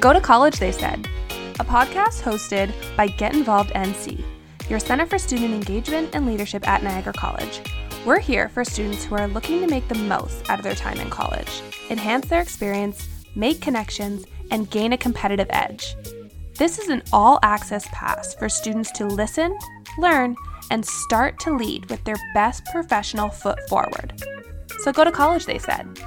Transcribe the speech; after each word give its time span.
Go 0.00 0.12
to 0.12 0.20
College, 0.20 0.60
they 0.60 0.70
said, 0.70 1.08
a 1.58 1.64
podcast 1.64 2.22
hosted 2.22 2.72
by 2.96 3.08
Get 3.08 3.34
Involved 3.34 3.70
NC, 3.70 4.22
your 4.70 4.78
Center 4.78 5.06
for 5.06 5.18
Student 5.18 5.52
Engagement 5.52 6.14
and 6.14 6.24
Leadership 6.24 6.68
at 6.68 6.84
Niagara 6.84 7.12
College. 7.12 7.60
We're 8.06 8.20
here 8.20 8.48
for 8.48 8.64
students 8.64 9.04
who 9.04 9.16
are 9.16 9.26
looking 9.26 9.60
to 9.60 9.66
make 9.66 9.88
the 9.88 9.96
most 9.96 10.48
out 10.48 10.60
of 10.60 10.62
their 10.62 10.76
time 10.76 11.00
in 11.00 11.10
college, 11.10 11.62
enhance 11.90 12.28
their 12.28 12.40
experience, 12.40 13.08
make 13.34 13.60
connections, 13.60 14.24
and 14.52 14.70
gain 14.70 14.92
a 14.92 14.96
competitive 14.96 15.48
edge. 15.50 15.96
This 16.54 16.78
is 16.78 16.90
an 16.90 17.02
all 17.12 17.40
access 17.42 17.88
pass 17.88 18.36
for 18.36 18.48
students 18.48 18.92
to 18.92 19.04
listen, 19.04 19.58
learn, 19.98 20.36
and 20.70 20.86
start 20.86 21.40
to 21.40 21.56
lead 21.56 21.90
with 21.90 22.04
their 22.04 22.16
best 22.34 22.64
professional 22.66 23.30
foot 23.30 23.58
forward. 23.68 24.22
So 24.84 24.92
go 24.92 25.02
to 25.02 25.10
college, 25.10 25.46
they 25.46 25.58
said. 25.58 25.98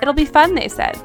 It'll 0.00 0.14
be 0.14 0.24
fun, 0.24 0.54
they 0.54 0.68
said. 0.68 0.96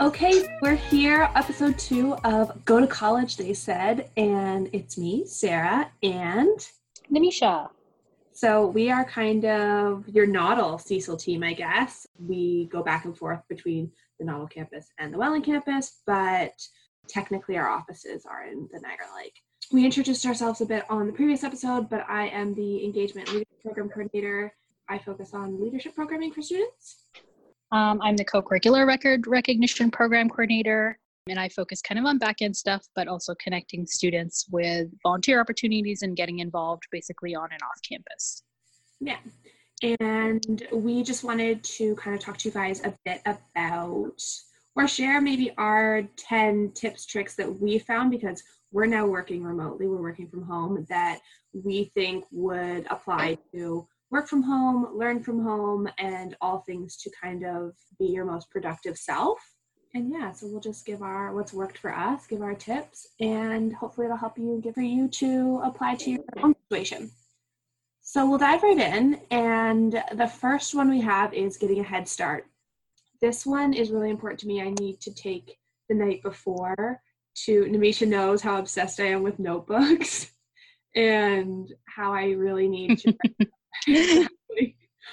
Okay, 0.00 0.48
we're 0.62 0.74
here, 0.74 1.30
episode 1.34 1.78
two 1.78 2.14
of 2.24 2.64
Go 2.64 2.80
to 2.80 2.86
College, 2.86 3.36
they 3.36 3.52
said, 3.52 4.10
and 4.16 4.68
it's 4.72 4.96
me, 4.96 5.24
Sarah, 5.26 5.90
and 6.02 6.58
Nimisha. 7.12 7.68
So 8.32 8.66
we 8.66 8.90
are 8.90 9.04
kind 9.04 9.44
of 9.44 10.08
your 10.08 10.26
Noddle 10.26 10.78
Cecil 10.78 11.18
team, 11.18 11.44
I 11.44 11.52
guess. 11.52 12.06
We 12.18 12.68
go 12.72 12.82
back 12.82 13.04
and 13.04 13.16
forth 13.16 13.42
between 13.48 13.92
the 14.18 14.24
NOTL 14.24 14.50
campus 14.50 14.88
and 14.98 15.12
the 15.12 15.18
Welland 15.18 15.44
campus, 15.44 16.00
but 16.06 16.54
technically 17.06 17.56
our 17.56 17.68
offices 17.68 18.24
are 18.24 18.46
in 18.46 18.68
the 18.72 18.80
Niagara 18.80 19.06
Lake. 19.14 19.34
We 19.70 19.84
introduced 19.84 20.26
ourselves 20.26 20.62
a 20.62 20.66
bit 20.66 20.84
on 20.90 21.06
the 21.06 21.12
previous 21.12 21.44
episode, 21.44 21.88
but 21.90 22.06
I 22.08 22.28
am 22.28 22.54
the 22.54 22.84
Engagement 22.84 23.28
Leadership 23.28 23.62
Program 23.62 23.88
Coordinator. 23.88 24.52
I 24.88 24.98
focus 24.98 25.32
on 25.32 25.62
leadership 25.62 25.94
programming 25.94 26.32
for 26.32 26.42
students. 26.42 27.04
Um, 27.72 28.02
I'm 28.02 28.16
the 28.16 28.24
co-curricular 28.24 28.86
record 28.86 29.26
recognition 29.26 29.90
program 29.90 30.28
coordinator, 30.28 30.98
and 31.26 31.40
I 31.40 31.48
focus 31.48 31.80
kind 31.80 31.98
of 31.98 32.04
on 32.04 32.18
back-end 32.18 32.54
stuff, 32.54 32.86
but 32.94 33.08
also 33.08 33.34
connecting 33.42 33.86
students 33.86 34.46
with 34.50 34.88
volunteer 35.02 35.40
opportunities 35.40 36.02
and 36.02 36.14
getting 36.14 36.40
involved 36.40 36.82
basically 36.92 37.34
on 37.34 37.48
and 37.50 37.62
off 37.62 37.80
campus. 37.88 38.42
Yeah. 39.00 39.16
And 40.00 40.64
we 40.70 41.02
just 41.02 41.24
wanted 41.24 41.64
to 41.64 41.96
kind 41.96 42.14
of 42.14 42.22
talk 42.22 42.36
to 42.38 42.48
you 42.48 42.52
guys 42.52 42.84
a 42.84 42.94
bit 43.06 43.22
about 43.24 44.22
or 44.76 44.86
share 44.86 45.20
maybe 45.20 45.52
our 45.56 46.02
10 46.16 46.72
tips, 46.74 47.06
tricks 47.06 47.34
that 47.36 47.60
we 47.60 47.78
found 47.78 48.10
because 48.10 48.42
we're 48.70 48.86
now 48.86 49.06
working 49.06 49.42
remotely, 49.42 49.86
we're 49.86 50.00
working 50.00 50.28
from 50.28 50.42
home 50.42 50.86
that 50.88 51.20
we 51.52 51.90
think 51.94 52.24
would 52.30 52.86
apply 52.90 53.38
to 53.54 53.86
work 54.12 54.28
from 54.28 54.42
home, 54.42 54.86
learn 54.94 55.22
from 55.22 55.42
home, 55.42 55.88
and 55.98 56.36
all 56.40 56.60
things 56.60 56.96
to 56.98 57.10
kind 57.20 57.44
of 57.44 57.72
be 57.98 58.04
your 58.04 58.26
most 58.26 58.50
productive 58.50 58.96
self. 58.96 59.38
And 59.94 60.10
yeah, 60.10 60.32
so 60.32 60.46
we'll 60.46 60.60
just 60.60 60.86
give 60.86 61.02
our 61.02 61.34
what's 61.34 61.52
worked 61.52 61.78
for 61.78 61.94
us, 61.94 62.26
give 62.26 62.42
our 62.42 62.54
tips, 62.54 63.08
and 63.20 63.74
hopefully 63.74 64.06
it'll 64.06 64.16
help 64.16 64.38
you 64.38 64.60
give 64.62 64.74
for 64.74 64.82
you 64.82 65.08
to 65.08 65.60
apply 65.64 65.96
to 65.96 66.10
your 66.10 66.20
own 66.42 66.54
situation. 66.68 67.10
So 68.02 68.28
we'll 68.28 68.38
dive 68.38 68.62
right 68.62 68.78
in. 68.78 69.20
And 69.30 70.02
the 70.14 70.28
first 70.28 70.74
one 70.74 70.90
we 70.90 71.00
have 71.00 71.32
is 71.32 71.56
getting 71.56 71.80
a 71.80 71.84
head 71.84 72.06
start. 72.06 72.46
This 73.20 73.46
one 73.46 73.72
is 73.72 73.90
really 73.90 74.10
important 74.10 74.40
to 74.40 74.46
me. 74.46 74.60
I 74.60 74.70
need 74.70 75.00
to 75.02 75.14
take 75.14 75.58
the 75.88 75.94
night 75.94 76.22
before 76.22 77.00
to 77.44 77.64
Nimisha 77.64 78.06
knows 78.06 78.42
how 78.42 78.58
obsessed 78.58 79.00
I 79.00 79.06
am 79.06 79.22
with 79.22 79.38
notebooks 79.38 80.30
and 80.94 81.72
how 81.86 82.12
I 82.12 82.30
really 82.30 82.68
need 82.68 82.98
to 83.00 83.14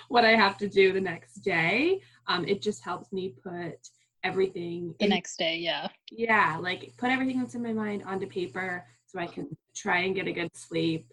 what 0.09 0.25
I 0.25 0.35
have 0.35 0.57
to 0.57 0.67
do 0.67 0.91
the 0.93 1.01
next 1.01 1.35
day. 1.35 2.01
Um, 2.27 2.45
it 2.47 2.61
just 2.61 2.83
helps 2.83 3.11
me 3.11 3.35
put 3.43 3.77
everything 4.23 4.93
the 4.99 5.05
in, 5.05 5.09
next 5.11 5.37
day. 5.37 5.57
Yeah. 5.57 5.87
Yeah. 6.11 6.57
Like 6.59 6.91
put 6.97 7.09
everything 7.09 7.39
that's 7.39 7.55
in 7.55 7.63
my 7.63 7.73
mind 7.73 8.03
onto 8.05 8.27
paper 8.27 8.85
so 9.05 9.19
I 9.19 9.27
can 9.27 9.55
try 9.75 9.99
and 9.99 10.15
get 10.15 10.27
a 10.27 10.31
good 10.31 10.55
sleep 10.55 11.07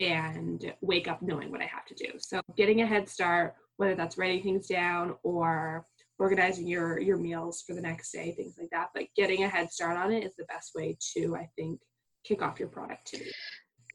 and 0.00 0.72
wake 0.80 1.08
up 1.08 1.22
knowing 1.22 1.50
what 1.50 1.60
I 1.60 1.66
have 1.66 1.84
to 1.86 1.94
do. 1.94 2.12
So 2.18 2.40
getting 2.56 2.82
a 2.82 2.86
head 2.86 3.08
start, 3.08 3.54
whether 3.76 3.94
that's 3.94 4.18
writing 4.18 4.42
things 4.42 4.66
down 4.66 5.14
or 5.22 5.84
organizing 6.18 6.66
your 6.66 6.98
your 6.98 7.16
meals 7.16 7.62
for 7.66 7.74
the 7.74 7.80
next 7.80 8.12
day, 8.12 8.32
things 8.32 8.56
like 8.58 8.70
that. 8.70 8.88
But 8.94 9.04
getting 9.16 9.44
a 9.44 9.48
head 9.48 9.70
start 9.72 9.96
on 9.96 10.12
it 10.12 10.24
is 10.24 10.34
the 10.36 10.44
best 10.44 10.72
way 10.74 10.96
to, 11.14 11.36
I 11.36 11.48
think, 11.56 11.80
kick 12.24 12.42
off 12.42 12.58
your 12.58 12.68
productivity. 12.68 13.32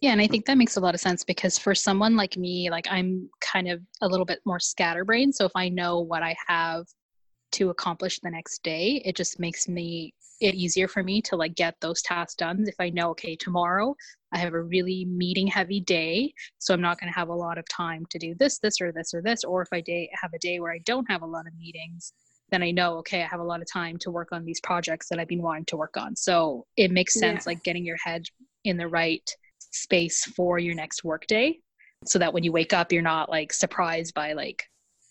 Yeah, 0.03 0.11
and 0.11 0.19
I 0.19 0.27
think 0.27 0.47
that 0.47 0.57
makes 0.57 0.75
a 0.75 0.81
lot 0.81 0.93
of 0.93 0.99
sense 0.99 1.23
because 1.23 1.57
for 1.57 1.73
someone 1.73 2.17
like 2.17 2.35
me, 2.35 2.69
like 2.69 2.87
I'm 2.91 3.29
kind 3.39 3.69
of 3.69 3.79
a 4.01 4.07
little 4.09 4.25
bit 4.25 4.41
more 4.43 4.59
scatterbrained. 4.59 5.33
So 5.33 5.45
if 5.45 5.53
I 5.55 5.69
know 5.69 6.01
what 6.01 6.21
I 6.21 6.35
have 6.45 6.83
to 7.53 7.69
accomplish 7.69 8.19
the 8.19 8.29
next 8.29 8.63
day, 8.63 9.01
it 9.05 9.15
just 9.15 9.39
makes 9.39 9.69
me 9.69 10.13
it 10.41 10.55
easier 10.55 10.89
for 10.89 11.03
me 11.03 11.21
to 11.21 11.37
like 11.37 11.55
get 11.55 11.75
those 11.79 12.01
tasks 12.01 12.35
done 12.35 12.65
if 12.67 12.75
I 12.81 12.89
know 12.89 13.11
okay, 13.11 13.37
tomorrow 13.37 13.95
I 14.33 14.39
have 14.39 14.53
a 14.53 14.61
really 14.61 15.05
meeting 15.05 15.47
heavy 15.47 15.79
day, 15.79 16.33
so 16.59 16.73
I'm 16.73 16.81
not 16.81 16.99
going 16.99 17.09
to 17.09 17.17
have 17.17 17.29
a 17.29 17.33
lot 17.33 17.57
of 17.57 17.63
time 17.69 18.05
to 18.09 18.19
do 18.19 18.35
this 18.37 18.59
this 18.59 18.81
or 18.81 18.91
this 18.91 19.13
or 19.13 19.21
this 19.21 19.45
or 19.45 19.61
if 19.61 19.69
I 19.71 19.79
day 19.79 20.09
have 20.21 20.33
a 20.33 20.39
day 20.39 20.59
where 20.59 20.73
I 20.73 20.79
don't 20.79 21.09
have 21.09 21.21
a 21.21 21.25
lot 21.25 21.47
of 21.47 21.57
meetings, 21.57 22.11
then 22.49 22.61
I 22.61 22.71
know 22.71 22.97
okay, 22.97 23.23
I 23.23 23.27
have 23.27 23.39
a 23.39 23.45
lot 23.45 23.61
of 23.61 23.71
time 23.71 23.97
to 23.99 24.11
work 24.11 24.33
on 24.33 24.43
these 24.43 24.59
projects 24.59 25.07
that 25.07 25.17
I've 25.17 25.29
been 25.29 25.41
wanting 25.41 25.63
to 25.67 25.77
work 25.77 25.95
on. 25.95 26.17
So 26.17 26.65
it 26.75 26.91
makes 26.91 27.13
sense 27.13 27.45
yeah. 27.45 27.51
like 27.51 27.63
getting 27.63 27.85
your 27.85 27.99
head 28.03 28.25
in 28.65 28.75
the 28.75 28.89
right 28.89 29.23
space 29.73 30.25
for 30.25 30.59
your 30.59 30.75
next 30.75 31.03
workday 31.03 31.57
so 32.05 32.19
that 32.19 32.33
when 32.33 32.43
you 32.43 32.51
wake 32.51 32.73
up 32.73 32.91
you're 32.91 33.01
not 33.01 33.29
like 33.29 33.53
surprised 33.53 34.13
by 34.13 34.33
like 34.33 34.63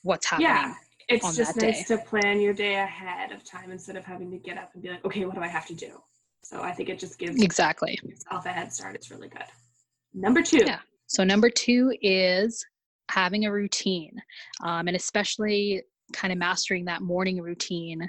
what's 0.03 0.27
happening 0.27 0.49
yeah 0.49 0.75
it's 1.09 1.37
just 1.37 1.57
nice 1.57 1.87
day. 1.87 1.97
to 1.97 2.03
plan 2.03 2.41
your 2.41 2.55
day 2.55 2.77
ahead 2.77 3.33
of 3.33 3.45
time 3.45 3.71
instead 3.71 3.97
of 3.97 4.05
having 4.05 4.31
to 4.31 4.39
get 4.39 4.57
up 4.57 4.71
and 4.75 4.83
be 4.83 4.91
like 4.91 5.05
okay 5.05 5.25
what 5.25 5.35
do 5.35 5.41
i 5.41 5.49
have 5.49 5.67
to 5.67 5.75
do? 5.75 6.01
So 6.45 6.61
i 6.61 6.73
think 6.73 6.89
it 6.89 6.99
just 6.99 7.19
gives 7.19 7.41
exactly. 7.43 7.99
yourself 8.03 8.47
a 8.47 8.51
head 8.51 8.73
start. 8.73 8.95
It's 8.95 9.11
really 9.11 9.29
good. 9.29 9.45
Number 10.15 10.43
two. 10.43 10.65
Yeah. 10.67 10.81
So 11.07 11.25
number 11.25 11.51
two 11.51 11.95
is 12.03 12.65
having 13.11 13.47
a 13.47 13.53
routine 13.53 14.21
um, 14.65 14.89
and 14.89 14.97
especially 14.97 15.83
kind 16.13 16.33
of 16.33 16.39
mastering 16.39 16.85
that 16.87 17.03
morning 17.03 17.41
routine 17.41 18.09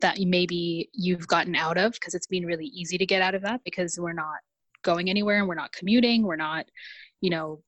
that 0.00 0.18
maybe 0.20 0.88
you've 0.92 1.26
gotten 1.26 1.54
out 1.54 1.78
of 1.78 1.92
because 1.92 2.14
it's 2.14 2.26
been 2.26 2.44
really 2.44 2.66
easy 2.66 2.98
to 2.98 3.06
get 3.06 3.22
out 3.22 3.34
of 3.34 3.42
that 3.42 3.60
because 3.64 3.98
we're 3.98 4.12
not 4.12 4.38
going 4.86 5.10
anywhere 5.10 5.38
and 5.38 5.48
we're 5.48 5.54
not 5.54 5.72
commuting 5.72 6.22
we're 6.22 6.36
not 6.36 6.66
you 7.20 7.30
know 7.30 7.60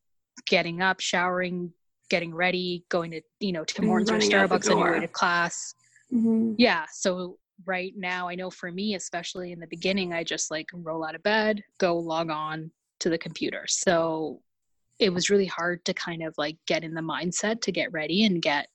getting 0.46 0.80
up 0.80 1.00
showering 1.00 1.72
getting 2.08 2.34
ready 2.34 2.84
going 2.88 3.10
to 3.10 3.20
you 3.40 3.52
know 3.52 3.64
tim 3.64 3.86
hortons 3.86 4.10
or 4.10 4.18
starbucks 4.18 4.70
on 4.70 4.78
your 4.78 4.92
way 4.92 5.00
to 5.00 5.08
class. 5.08 5.74
Mm-hmm. 6.12 6.54
yeah 6.56 6.86
so 6.90 7.36
right 7.66 7.92
now 7.96 8.28
i 8.28 8.34
know 8.34 8.50
for 8.50 8.72
me 8.72 8.94
especially 8.94 9.52
in 9.52 9.60
the 9.60 9.66
beginning 9.66 10.14
i 10.14 10.24
just 10.24 10.50
like 10.50 10.68
roll 10.72 11.04
out 11.04 11.14
of 11.14 11.22
bed 11.22 11.62
go 11.76 11.98
log 11.98 12.30
on 12.30 12.70
to 13.00 13.10
the 13.10 13.18
computer. 13.18 13.64
So 13.68 14.40
it 14.98 15.12
was 15.12 15.30
really 15.30 15.46
hard 15.46 15.84
to 15.84 15.94
kind 15.94 16.22
of 16.22 16.34
like 16.38 16.56
get 16.66 16.84
in 16.84 16.94
the 16.94 17.00
mindset 17.00 17.60
to 17.62 17.72
get 17.72 17.92
ready 17.92 18.24
and 18.24 18.42
get 18.42 18.68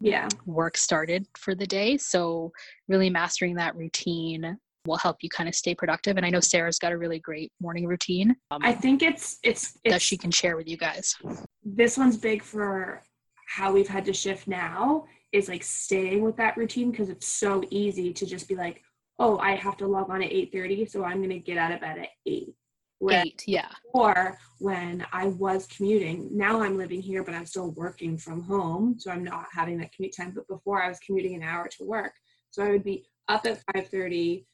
yeah. 0.00 0.28
work 0.46 0.76
started 0.76 1.26
for 1.36 1.54
the 1.54 1.66
day. 1.66 1.96
So 1.96 2.52
really 2.88 3.10
mastering 3.10 3.56
that 3.56 3.76
routine 3.76 4.58
will 4.86 4.96
help 4.96 5.18
you 5.22 5.28
kind 5.28 5.48
of 5.48 5.54
stay 5.54 5.74
productive. 5.74 6.16
And 6.16 6.26
I 6.26 6.30
know 6.30 6.40
Sarah's 6.40 6.78
got 6.78 6.92
a 6.92 6.98
really 6.98 7.18
great 7.18 7.52
morning 7.60 7.86
routine. 7.86 8.36
Um, 8.50 8.60
I 8.62 8.72
think 8.72 9.02
it's, 9.02 9.38
it's, 9.42 9.78
it's 9.84 9.94
that 9.94 10.02
she 10.02 10.16
can 10.16 10.30
share 10.30 10.56
with 10.56 10.68
you 10.68 10.76
guys. 10.76 11.16
This 11.64 11.96
one's 11.96 12.16
big 12.16 12.42
for 12.42 13.02
how 13.46 13.72
we've 13.72 13.88
had 13.88 14.04
to 14.06 14.12
shift 14.12 14.48
now 14.48 15.04
is 15.32 15.48
like 15.48 15.62
staying 15.62 16.22
with 16.22 16.36
that 16.36 16.56
routine 16.56 16.90
because 16.90 17.08
it's 17.08 17.26
so 17.26 17.62
easy 17.70 18.12
to 18.12 18.26
just 18.26 18.48
be 18.48 18.54
like, 18.54 18.82
oh, 19.18 19.38
I 19.38 19.54
have 19.56 19.76
to 19.78 19.86
log 19.86 20.10
on 20.10 20.22
at 20.22 20.30
8:30, 20.30 20.88
so 20.90 21.04
I'm 21.04 21.20
gonna 21.20 21.38
get 21.38 21.58
out 21.58 21.72
of 21.72 21.80
bed 21.80 21.98
at 21.98 22.08
8. 22.26 22.54
When, 23.00 23.26
eight, 23.26 23.42
yeah. 23.46 23.68
Or 23.92 24.38
when 24.58 25.04
I 25.12 25.26
was 25.26 25.66
commuting, 25.66 26.28
now 26.32 26.62
I'm 26.62 26.78
living 26.78 27.02
here, 27.02 27.22
but 27.22 27.34
I'm 27.34 27.46
still 27.46 27.72
working 27.72 28.16
from 28.16 28.42
home, 28.42 28.96
so 28.98 29.10
I'm 29.10 29.24
not 29.24 29.46
having 29.52 29.78
that 29.78 29.92
commute 29.92 30.16
time. 30.16 30.32
But 30.34 30.48
before 30.48 30.82
I 30.82 30.88
was 30.88 30.98
commuting 31.00 31.34
an 31.34 31.42
hour 31.42 31.68
to 31.68 31.84
work, 31.84 32.12
so 32.50 32.64
I 32.64 32.70
would 32.70 32.84
be 32.84 33.04
up 33.28 33.44
at 33.46 33.62
5:30, 33.74 34.46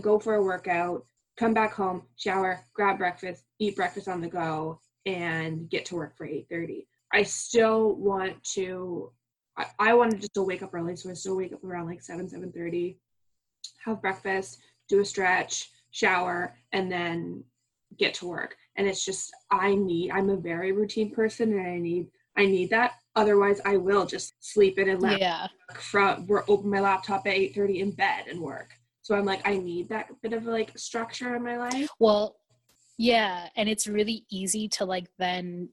go 0.00 0.18
for 0.18 0.34
a 0.34 0.42
workout, 0.42 1.04
come 1.36 1.54
back 1.54 1.72
home, 1.72 2.02
shower, 2.16 2.60
grab 2.74 2.98
breakfast, 2.98 3.44
eat 3.58 3.76
breakfast 3.76 4.08
on 4.08 4.20
the 4.20 4.28
go, 4.28 4.80
and 5.06 5.70
get 5.70 5.84
to 5.86 5.96
work 5.96 6.16
for 6.16 6.26
8:30. 6.26 6.86
I 7.12 7.22
still 7.22 7.94
want 7.96 8.42
to 8.54 9.12
I, 9.58 9.66
I 9.78 9.94
wanted 9.94 10.20
to 10.20 10.26
still 10.26 10.46
wake 10.46 10.62
up 10.62 10.72
early, 10.72 10.96
so 10.96 11.10
I 11.10 11.14
still 11.14 11.36
wake 11.36 11.52
up 11.52 11.64
around 11.64 11.86
like 11.86 12.00
7, 12.00 12.28
7:30, 12.28 12.96
have 13.84 14.00
breakfast, 14.00 14.58
do 14.88 15.00
a 15.00 15.04
stretch, 15.04 15.70
shower, 15.90 16.54
and 16.72 16.90
then 16.90 17.44
get 17.98 18.14
to 18.14 18.28
work. 18.28 18.56
And 18.76 18.86
it's 18.86 19.04
just 19.04 19.32
I 19.50 19.74
need 19.74 20.12
I'm 20.12 20.30
a 20.30 20.36
very 20.36 20.72
routine 20.72 21.10
person 21.10 21.52
and 21.52 21.66
I 21.66 21.78
need 21.78 22.08
I 22.36 22.46
need 22.46 22.70
that. 22.70 22.92
Otherwise 23.16 23.60
I 23.64 23.76
will 23.76 24.06
just 24.06 24.34
sleep 24.40 24.78
in 24.78 24.88
and 24.90 25.02
let 25.02 25.20
yeah. 25.20 25.48
from 25.74 26.28
open 26.46 26.70
my 26.70 26.80
laptop 26.80 27.26
at 27.26 27.34
8:30 27.34 27.80
in 27.80 27.90
bed 27.90 28.26
and 28.28 28.40
work. 28.40 28.77
So 29.08 29.14
I'm 29.14 29.24
like, 29.24 29.40
I 29.48 29.56
need 29.56 29.88
that 29.88 30.08
bit 30.20 30.34
of 30.34 30.44
like 30.44 30.78
structure 30.78 31.34
in 31.34 31.42
my 31.42 31.56
life. 31.56 31.88
Well, 31.98 32.36
yeah. 32.98 33.48
And 33.56 33.66
it's 33.66 33.86
really 33.86 34.26
easy 34.30 34.68
to 34.68 34.84
like 34.84 35.06
then 35.18 35.70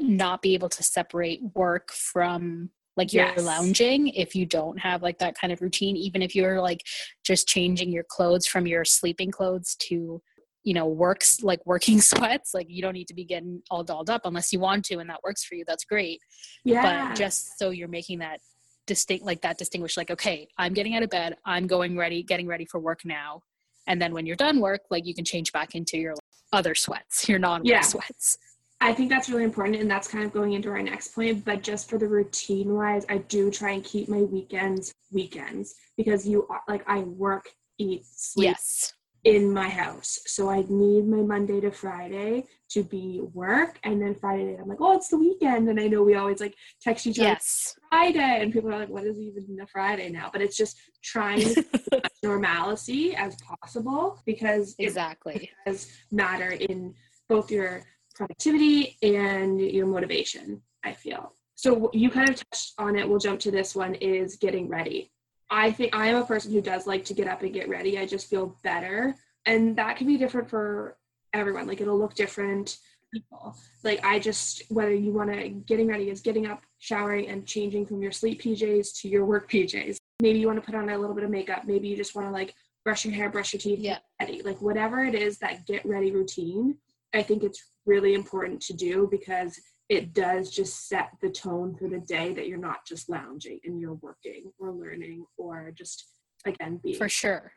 not 0.00 0.40
be 0.40 0.54
able 0.54 0.68
to 0.68 0.82
separate 0.84 1.40
work 1.56 1.90
from 1.90 2.70
like 2.96 3.12
you're 3.12 3.24
Yes. 3.26 3.42
lounging 3.42 4.06
if 4.10 4.36
you 4.36 4.46
don't 4.46 4.78
have 4.78 5.02
like 5.02 5.18
that 5.18 5.36
kind 5.36 5.52
of 5.52 5.60
routine 5.60 5.96
even 5.96 6.22
if 6.22 6.36
you're 6.36 6.60
like 6.60 6.82
just 7.24 7.48
changing 7.48 7.90
your 7.90 8.04
clothes 8.08 8.46
from 8.46 8.68
your 8.68 8.84
sleeping 8.84 9.32
clothes 9.32 9.74
to 9.80 10.22
you 10.62 10.74
know 10.74 10.86
works 10.86 11.42
like 11.42 11.60
working 11.66 12.00
sweats 12.12 12.50
like 12.54 12.66
you 12.68 12.82
don't 12.82 12.92
need 12.92 13.08
to 13.08 13.14
be 13.14 13.24
getting 13.24 13.62
all 13.70 13.82
dolled 13.82 14.10
up 14.10 14.20
unless 14.26 14.52
you 14.52 14.60
want 14.60 14.84
to 14.84 14.98
and 14.98 15.08
that 15.10 15.20
works 15.24 15.42
for 15.42 15.54
you 15.56 15.64
that's 15.66 15.84
great 15.84 16.20
Yeah. 16.64 17.08
but 17.08 17.16
just 17.16 17.58
so 17.58 17.70
you're 17.70 17.88
making 17.88 18.18
that 18.20 18.38
distinct 18.86 19.24
like 19.24 19.40
that 19.42 19.58
distinguish 19.58 19.96
like 19.96 20.10
okay 20.10 20.48
i'm 20.58 20.72
getting 20.72 20.94
out 20.96 21.02
of 21.02 21.10
bed 21.10 21.36
i'm 21.44 21.66
going 21.66 21.96
ready 21.96 22.22
getting 22.22 22.46
ready 22.46 22.64
for 22.64 22.80
work 22.80 23.04
now 23.04 23.40
and 23.86 24.00
then 24.00 24.12
when 24.12 24.26
you're 24.26 24.36
done 24.36 24.60
work 24.60 24.82
like 24.90 25.06
you 25.06 25.14
can 25.14 25.24
change 25.24 25.52
back 25.52 25.74
into 25.74 25.98
your 25.98 26.14
other 26.52 26.74
sweats 26.74 27.28
your 27.28 27.38
non-work 27.38 27.66
Yeah. 27.66 27.80
sweats 27.82 28.38
I 28.82 28.94
think 28.94 29.10
that's 29.10 29.28
really 29.28 29.44
important, 29.44 29.76
and 29.76 29.90
that's 29.90 30.08
kind 30.08 30.24
of 30.24 30.32
going 30.32 30.54
into 30.54 30.70
our 30.70 30.82
next 30.82 31.08
point. 31.14 31.44
But 31.44 31.62
just 31.62 31.90
for 31.90 31.98
the 31.98 32.08
routine 32.08 32.72
wise, 32.72 33.04
I 33.10 33.18
do 33.18 33.50
try 33.50 33.72
and 33.72 33.84
keep 33.84 34.08
my 34.08 34.22
weekends 34.22 34.94
weekends 35.12 35.74
because 35.98 36.26
you 36.26 36.46
are 36.48 36.62
like 36.66 36.82
I 36.88 37.00
work, 37.00 37.50
eat, 37.76 38.06
sleep 38.06 38.48
yes 38.48 38.94
in 39.24 39.52
my 39.52 39.68
house, 39.68 40.18
so 40.26 40.48
I 40.48 40.64
need 40.68 41.06
my 41.06 41.18
Monday 41.18 41.60
to 41.60 41.70
Friday 41.70 42.44
to 42.70 42.82
be 42.82 43.20
work, 43.34 43.78
and 43.84 44.00
then 44.00 44.14
Friday 44.14 44.44
night 44.44 44.58
I'm 44.60 44.68
like, 44.68 44.80
oh, 44.80 44.96
it's 44.96 45.08
the 45.08 45.18
weekend, 45.18 45.68
and 45.68 45.78
I 45.78 45.88
know 45.88 46.02
we 46.02 46.14
always 46.14 46.40
like 46.40 46.54
text 46.80 47.06
each 47.06 47.18
other 47.18 47.28
yes 47.28 47.74
Friday, 47.90 48.42
and 48.42 48.52
people 48.52 48.72
are 48.72 48.78
like, 48.78 48.88
what 48.88 49.04
is 49.04 49.18
even 49.18 49.58
a 49.60 49.66
Friday 49.66 50.10
now? 50.10 50.30
But 50.32 50.42
it's 50.42 50.56
just 50.56 50.78
trying 51.02 51.40
to 51.40 51.64
as 51.74 51.88
much 51.92 52.12
normalcy 52.22 53.14
as 53.16 53.36
possible 53.36 54.20
because 54.24 54.74
it 54.78 54.84
exactly 54.84 55.50
does 55.66 55.90
matter 56.10 56.52
in 56.52 56.94
both 57.28 57.50
your 57.50 57.84
productivity 58.14 58.96
and 59.02 59.60
your 59.60 59.86
motivation, 59.86 60.62
I 60.84 60.92
feel. 60.92 61.34
So 61.56 61.90
you 61.92 62.10
kind 62.10 62.28
of 62.28 62.36
touched 62.36 62.72
on 62.78 62.96
it. 62.96 63.08
We'll 63.08 63.18
jump 63.18 63.40
to 63.40 63.50
this 63.50 63.74
one 63.74 63.94
is 63.96 64.36
getting 64.36 64.68
ready. 64.68 65.12
I 65.50 65.72
think 65.72 65.94
I 65.94 66.08
am 66.08 66.16
a 66.16 66.24
person 66.24 66.52
who 66.52 66.60
does 66.60 66.86
like 66.86 67.04
to 67.06 67.14
get 67.14 67.26
up 67.26 67.42
and 67.42 67.52
get 67.52 67.68
ready. 67.68 67.98
I 67.98 68.06
just 68.06 68.30
feel 68.30 68.56
better. 68.62 69.16
And 69.46 69.76
that 69.76 69.96
can 69.96 70.06
be 70.06 70.16
different 70.16 70.48
for 70.48 70.96
everyone. 71.32 71.66
Like 71.66 71.80
it'll 71.80 71.98
look 71.98 72.14
different 72.14 72.78
people. 73.12 73.56
Like 73.82 74.04
I 74.04 74.18
just 74.20 74.62
whether 74.70 74.94
you 74.94 75.12
want 75.12 75.32
to 75.32 75.48
getting 75.48 75.88
ready 75.88 76.10
is 76.10 76.20
getting 76.20 76.46
up, 76.46 76.62
showering 76.78 77.28
and 77.28 77.46
changing 77.46 77.86
from 77.86 78.00
your 78.00 78.12
sleep 78.12 78.42
PJs 78.42 79.00
to 79.00 79.08
your 79.08 79.24
work 79.24 79.50
PJs. 79.50 79.96
Maybe 80.22 80.38
you 80.38 80.46
want 80.46 80.60
to 80.60 80.64
put 80.64 80.74
on 80.74 80.88
a 80.88 80.98
little 80.98 81.14
bit 81.14 81.24
of 81.24 81.30
makeup. 81.30 81.64
Maybe 81.66 81.88
you 81.88 81.96
just 81.96 82.14
want 82.14 82.28
to 82.28 82.32
like 82.32 82.54
brush 82.84 83.04
your 83.04 83.14
hair, 83.14 83.28
brush 83.28 83.52
your 83.52 83.60
teeth, 83.60 83.80
Yeah. 83.80 83.98
ready. 84.20 84.42
Like 84.42 84.60
whatever 84.62 85.04
it 85.04 85.14
is 85.14 85.38
that 85.38 85.66
get 85.66 85.84
ready 85.84 86.12
routine, 86.12 86.76
I 87.12 87.22
think 87.22 87.42
it's 87.42 87.62
really 87.86 88.14
important 88.14 88.60
to 88.62 88.72
do 88.74 89.08
because 89.10 89.58
it 89.90 90.14
does 90.14 90.50
just 90.50 90.88
set 90.88 91.10
the 91.20 91.28
tone 91.28 91.74
for 91.74 91.88
the 91.88 91.98
day 91.98 92.32
that 92.32 92.46
you're 92.46 92.56
not 92.56 92.86
just 92.86 93.10
lounging 93.10 93.58
and 93.64 93.78
you're 93.78 93.94
working 93.94 94.50
or 94.58 94.70
learning 94.70 95.26
or 95.36 95.72
just 95.76 96.06
again 96.46 96.80
being 96.82 96.96
for 96.96 97.08
sure 97.08 97.52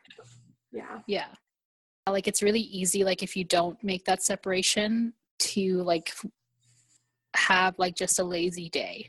yeah 0.72 0.98
yeah 1.06 1.28
like 2.10 2.26
it's 2.26 2.42
really 2.42 2.60
easy 2.60 3.04
like 3.04 3.22
if 3.22 3.34
you 3.36 3.44
don't 3.44 3.82
make 3.82 4.04
that 4.04 4.22
separation 4.22 5.14
to 5.38 5.82
like 5.84 6.12
have 7.36 7.78
like 7.78 7.94
just 7.94 8.18
a 8.18 8.24
lazy 8.24 8.68
day 8.68 9.08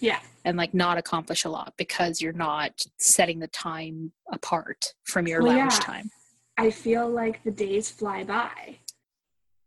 yeah 0.00 0.20
and 0.44 0.58
like 0.58 0.74
not 0.74 0.98
accomplish 0.98 1.44
a 1.44 1.48
lot 1.48 1.72
because 1.78 2.20
you're 2.20 2.32
not 2.32 2.84
setting 2.98 3.38
the 3.38 3.48
time 3.48 4.12
apart 4.32 4.92
from 5.04 5.26
your 5.26 5.42
Well, 5.42 5.56
lounge 5.56 5.72
yeah. 5.74 5.78
time 5.80 6.10
I 6.56 6.70
feel 6.70 7.08
like 7.08 7.42
the 7.44 7.50
days 7.50 7.90
fly 7.90 8.22
by 8.22 8.78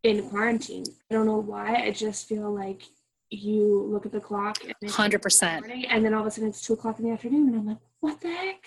in 0.03 0.30
quarantine. 0.30 0.86
I 1.12 1.15
don't 1.15 1.25
know 1.25 1.38
why. 1.42 1.75
I 1.83 1.92
just 1.92 2.30
feel 2.30 2.53
like 2.53 2.83
you 3.29 3.88
look 3.91 4.06
at 4.06 4.12
the 4.12 4.19
clock 4.19 4.57
100%. 4.83 5.59
morning, 5.59 5.85
and 5.88 6.03
then 6.03 6.13
all 6.13 6.21
of 6.21 6.27
a 6.27 6.31
sudden 6.31 6.50
it's 6.50 6.62
two 6.62 6.74
o'clock 6.74 7.00
in 7.00 7.06
the 7.06 7.12
afternoon, 7.12 7.50
and 7.50 7.57
I'm 7.57 7.68
like, 7.68 7.77
what 8.00 8.21
the 8.21 8.29
heck? 8.29 8.65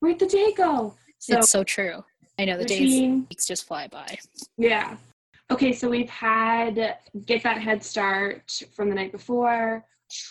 Where'd 0.00 0.18
the 0.18 0.26
day 0.26 0.52
go? 0.56 0.94
So 1.18 1.38
it's 1.38 1.50
so 1.50 1.62
true 1.62 2.02
i 2.38 2.44
know 2.44 2.56
the 2.56 2.64
days 2.64 3.00
weeks 3.00 3.46
just 3.46 3.66
fly 3.66 3.86
by 3.88 4.06
Yeah. 4.56 4.96
Okay, 5.50 5.72
so 5.72 5.88
we've 5.88 6.08
had 6.08 6.96
get 7.26 7.42
that 7.42 7.60
head 7.60 7.84
start 7.84 8.62
from 8.74 8.88
the 8.88 8.94
night 8.94 9.12
before, 9.12 9.84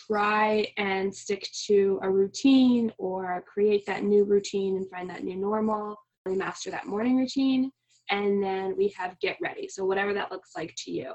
try 0.08 0.68
and 0.78 1.14
stick 1.14 1.48
to 1.68 2.00
a 2.02 2.10
routine 2.10 2.92
or 2.98 3.44
create 3.48 3.86
that 3.86 4.04
new 4.04 4.24
routine 4.24 4.78
and 4.78 4.90
find 4.90 5.08
that 5.10 5.24
new 5.24 5.36
normal, 5.36 5.96
really 6.26 6.38
master 6.38 6.72
that 6.72 6.88
morning 6.88 7.18
routine. 7.18 7.72
And 8.10 8.44
then 8.44 8.76
we 8.76 8.94
have 8.98 9.20
get 9.20 9.38
ready. 9.42 9.68
So, 9.68 9.86
whatever 9.86 10.14
that 10.14 10.32
looks 10.32 10.52
like 10.56 10.74
to 10.86 10.92
you. 10.92 11.14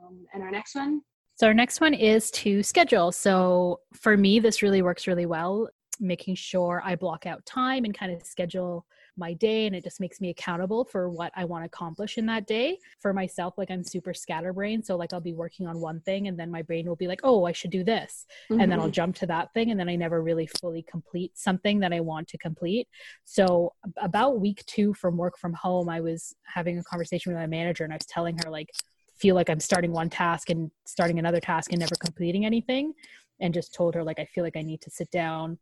Um, 0.00 0.24
and 0.32 0.42
our 0.42 0.50
next 0.50 0.76
one, 0.76 1.02
So 1.36 1.46
our 1.48 1.54
next 1.54 1.80
one 1.80 1.94
is 1.94 2.30
to 2.32 2.62
schedule. 2.62 3.10
So 3.12 3.80
for 3.92 4.16
me, 4.16 4.38
this 4.38 4.62
really 4.62 4.82
works 4.82 5.06
really 5.06 5.26
well, 5.26 5.68
making 6.00 6.36
sure 6.36 6.80
I 6.84 6.94
block 6.94 7.26
out 7.26 7.44
time 7.44 7.84
and 7.84 7.96
kind 7.96 8.12
of 8.12 8.24
schedule 8.24 8.86
my 9.16 9.32
day 9.32 9.66
and 9.66 9.76
it 9.76 9.84
just 9.84 10.00
makes 10.00 10.20
me 10.20 10.30
accountable 10.30 10.84
for 10.84 11.08
what 11.08 11.30
I 11.36 11.44
want 11.44 11.62
to 11.62 11.66
accomplish 11.66 12.18
in 12.18 12.26
that 12.26 12.48
day. 12.48 12.78
For 13.00 13.12
myself, 13.12 13.54
like 13.56 13.70
I'm 13.70 13.84
super 13.84 14.12
scatterbrained. 14.12 14.84
So 14.84 14.96
like 14.96 15.12
I'll 15.12 15.20
be 15.20 15.32
working 15.32 15.68
on 15.68 15.80
one 15.80 16.00
thing 16.00 16.26
and 16.26 16.38
then 16.38 16.50
my 16.50 16.62
brain 16.62 16.88
will 16.88 16.96
be 16.96 17.06
like, 17.06 17.20
oh, 17.22 17.44
I 17.44 17.52
should 17.52 17.70
do 17.70 17.84
this. 17.84 18.26
And 18.50 18.70
then 18.70 18.80
I'll 18.80 18.88
Mhm. 18.88 18.92
jump 18.92 19.16
to 19.16 19.26
that 19.26 19.52
thing 19.54 19.70
and 19.70 19.78
then 19.78 19.88
I 19.88 19.94
never 19.94 20.20
really 20.22 20.46
fully 20.60 20.82
complete 20.82 21.36
something 21.38 21.78
that 21.80 21.92
I 21.92 22.00
want 22.00 22.26
to 22.28 22.38
complete. 22.38 22.88
So 23.24 23.72
about 23.98 24.40
week 24.40 24.64
2 24.66 24.94
from 24.94 25.16
work 25.16 25.38
from 25.38 25.52
home, 25.52 25.88
I 25.88 26.00
was 26.00 26.34
having 26.44 26.78
a 26.78 26.82
conversation 26.84 27.32
with 27.32 27.40
my 27.40 27.46
manager 27.46 27.84
and 27.84 27.92
I 27.92 27.96
was 27.96 28.06
telling 28.06 28.36
her 28.44 28.50
like 28.50 28.70
feel 29.16 29.34
like 29.34 29.48
I'm 29.50 29.60
starting 29.60 29.92
one 29.92 30.10
task 30.10 30.50
and 30.50 30.70
starting 30.84 31.18
another 31.18 31.40
task 31.40 31.72
and 31.72 31.80
never 31.80 31.94
completing 31.96 32.44
anything 32.44 32.94
and 33.40 33.54
just 33.54 33.74
told 33.74 33.94
her 33.94 34.04
like 34.04 34.18
I 34.18 34.24
feel 34.24 34.44
like 34.44 34.56
I 34.56 34.62
need 34.62 34.80
to 34.82 34.90
sit 34.90 35.10
down 35.10 35.58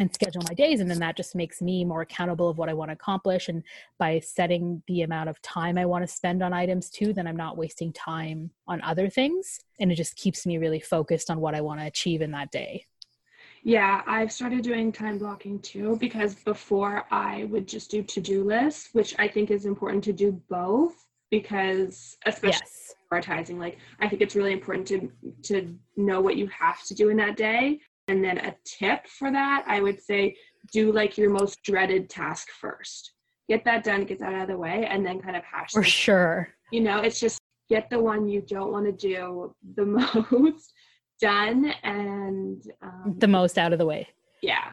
and 0.00 0.12
schedule 0.12 0.42
my 0.48 0.54
days. 0.54 0.80
And 0.80 0.90
then 0.90 0.98
that 0.98 1.16
just 1.16 1.36
makes 1.36 1.62
me 1.62 1.84
more 1.84 2.00
accountable 2.00 2.48
of 2.48 2.58
what 2.58 2.68
I 2.68 2.74
want 2.74 2.88
to 2.88 2.94
accomplish. 2.94 3.48
And 3.48 3.62
by 3.98 4.18
setting 4.20 4.82
the 4.88 5.02
amount 5.02 5.28
of 5.28 5.40
time 5.40 5.78
I 5.78 5.86
want 5.86 6.02
to 6.02 6.12
spend 6.12 6.42
on 6.42 6.52
items 6.52 6.90
too 6.90 7.12
then 7.12 7.26
I'm 7.26 7.36
not 7.36 7.56
wasting 7.56 7.92
time 7.92 8.50
on 8.66 8.82
other 8.82 9.08
things. 9.08 9.60
And 9.78 9.92
it 9.92 9.96
just 9.96 10.16
keeps 10.16 10.46
me 10.46 10.58
really 10.58 10.80
focused 10.80 11.30
on 11.30 11.40
what 11.40 11.54
I 11.54 11.60
want 11.60 11.80
to 11.80 11.86
achieve 11.86 12.22
in 12.22 12.32
that 12.32 12.50
day. 12.50 12.86
Yeah, 13.62 14.02
I've 14.06 14.30
started 14.30 14.62
doing 14.62 14.92
time 14.92 15.16
blocking 15.16 15.58
too 15.60 15.96
because 15.98 16.34
before 16.34 17.06
I 17.10 17.44
would 17.44 17.66
just 17.66 17.90
do 17.90 18.02
to 18.02 18.20
do 18.20 18.44
lists, 18.44 18.90
which 18.92 19.14
I 19.18 19.26
think 19.26 19.50
is 19.50 19.64
important 19.64 20.04
to 20.04 20.12
do 20.12 20.32
both 20.50 21.06
because 21.38 22.16
especially 22.26 22.60
Yes. 22.62 22.94
prioritizing 23.12 23.58
like 23.58 23.76
i 24.00 24.08
think 24.08 24.22
it's 24.22 24.36
really 24.36 24.52
important 24.52 24.86
to 24.92 24.98
to 25.42 25.56
know 25.96 26.20
what 26.20 26.36
you 26.36 26.46
have 26.48 26.78
to 26.88 26.94
do 26.94 27.08
in 27.08 27.16
that 27.16 27.36
day 27.36 27.80
and 28.08 28.22
then 28.24 28.38
a 28.38 28.54
tip 28.78 29.00
for 29.18 29.30
that 29.32 29.64
i 29.66 29.80
would 29.80 30.00
say 30.00 30.20
do 30.72 30.92
like 30.92 31.18
your 31.18 31.30
most 31.30 31.58
dreaded 31.64 32.08
task 32.08 32.46
first 32.60 33.12
get 33.48 33.64
that 33.64 33.82
done 33.82 34.04
get 34.04 34.18
that 34.20 34.32
out 34.32 34.42
of 34.42 34.48
the 34.48 34.56
way 34.56 34.86
and 34.90 35.04
then 35.04 35.20
kind 35.20 35.36
of 35.36 35.42
hash 35.44 35.72
For 35.72 35.82
sure. 35.82 36.48
you 36.70 36.80
know 36.80 36.98
it's 37.00 37.18
just 37.20 37.38
get 37.68 37.90
the 37.90 37.98
one 38.12 38.28
you 38.28 38.40
don't 38.42 38.70
want 38.72 38.86
to 38.86 38.92
do 38.92 39.54
the 39.76 39.86
most 40.30 40.72
done 41.20 41.72
and 41.82 42.62
um, 42.82 43.14
The 43.18 43.28
most 43.28 43.56
out 43.58 43.72
of 43.72 43.78
the 43.78 43.86
way. 43.86 44.06
yeah 44.42 44.66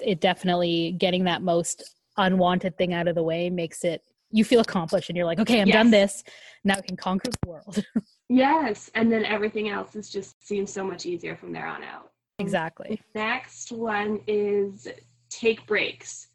It 0.00 0.20
definitely 0.20 0.92
getting 0.98 1.24
that 1.24 1.42
most 1.42 1.76
unwanted 2.16 2.76
thing 2.76 2.92
out 2.98 3.06
of 3.08 3.14
the 3.14 3.22
way 3.22 3.48
makes 3.50 3.84
it 3.84 4.02
you 4.30 4.44
feel 4.44 4.60
accomplished 4.60 5.08
and 5.08 5.16
you're 5.16 5.26
like, 5.26 5.38
okay, 5.40 5.60
I'm 5.60 5.68
done 5.68 5.90
this. 5.90 6.22
Now 6.64 6.74
I 6.76 6.80
can 6.80 6.96
conquer 6.96 7.30
the 7.30 7.48
world. 7.48 7.84
yes 8.28 8.90
and 8.94 9.10
then 9.10 9.24
everything 9.24 9.70
else 9.70 9.96
is 9.96 10.10
just 10.10 10.46
seems 10.46 10.70
so 10.70 10.84
much 10.84 11.06
easier 11.06 11.34
from 11.34 11.50
there 11.50 11.66
on 11.66 11.82
out 11.82 12.10
exactly. 12.38 13.00
Next 13.14 13.72
one 13.72 14.20
is 14.26 14.88
take 15.28 15.66
breaks. 15.66 16.28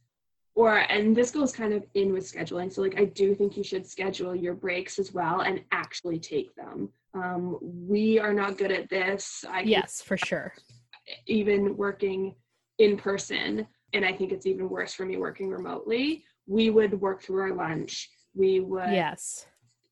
Or, 0.55 0.77
and 0.77 1.15
this 1.15 1.31
goes 1.31 1.51
kind 1.51 1.73
of 1.73 1.83
in 1.95 2.13
with 2.13 2.31
scheduling. 2.31 2.71
So, 2.71 2.81
like, 2.81 2.99
I 2.99 3.05
do 3.05 3.33
think 3.33 3.57
you 3.57 3.63
should 3.63 3.87
schedule 3.87 4.35
your 4.35 4.53
breaks 4.53 4.99
as 4.99 5.11
well 5.11 5.41
and 5.41 5.61
actually 5.71 6.19
take 6.19 6.53
them. 6.55 6.89
Um, 7.15 7.57
we 7.61 8.19
are 8.19 8.33
not 8.33 8.57
good 8.57 8.71
at 8.71 8.89
this. 8.89 9.43
I 9.49 9.61
Yes, 9.61 10.01
for 10.01 10.15
sure. 10.15 10.53
even 11.25 11.75
working 11.75 12.35
in 12.77 12.97
person, 12.97 13.67
and 13.93 14.05
I 14.05 14.13
think 14.13 14.31
it's 14.31 14.45
even 14.45 14.69
worse 14.69 14.93
for 14.93 15.05
me 15.05 15.17
working 15.17 15.49
remotely. 15.49 16.23
We 16.45 16.69
would 16.69 16.99
work 16.99 17.21
through 17.21 17.41
our 17.41 17.53
lunch. 17.55 18.09
We 18.35 18.59
would 18.59 18.91
Yes. 18.91 19.47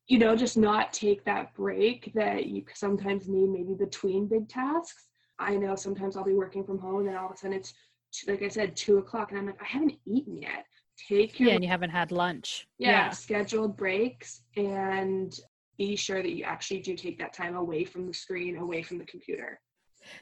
you 0.08 0.18
know, 0.18 0.34
just 0.36 0.56
not 0.56 0.92
take 0.92 1.24
that 1.24 1.54
break 1.54 2.12
that 2.14 2.46
you 2.46 2.64
sometimes 2.74 3.28
need 3.28 3.48
maybe 3.48 3.74
between 3.74 4.26
big 4.26 4.48
tasks. 4.48 5.06
I 5.38 5.56
know 5.56 5.74
sometimes 5.76 6.16
I'll 6.16 6.24
be 6.24 6.34
working 6.34 6.64
from 6.64 6.78
home 6.78 7.00
and 7.00 7.08
then 7.08 7.16
all 7.16 7.26
of 7.26 7.32
a 7.32 7.36
sudden 7.36 7.56
it's, 7.56 7.72
like 8.26 8.42
I 8.42 8.48
said, 8.48 8.76
two 8.76 8.98
o'clock 8.98 9.30
and 9.30 9.38
I'm 9.38 9.46
like, 9.46 9.62
I 9.62 9.64
haven't 9.66 9.98
eaten 10.06 10.36
yet. 10.42 10.66
Take 11.08 11.40
your 11.40 11.48
Yeah, 11.48 11.54
and 11.54 11.64
you 11.64 11.70
haven't 11.70 11.90
had 11.90 12.12
lunch. 12.12 12.66
yeah, 12.78 13.10
scheduled 13.10 13.76
breaks 13.76 14.42
and 14.56 15.34
be 15.78 15.96
sure 15.96 16.22
that 16.22 16.32
you 16.32 16.44
actually 16.44 16.80
do 16.80 16.94
take 16.94 17.18
that 17.18 17.32
time 17.32 17.56
away 17.56 17.84
from 17.84 18.06
the 18.06 18.12
screen, 18.12 18.56
away 18.58 18.82
from 18.82 18.98
the 18.98 19.06
computer. 19.06 19.58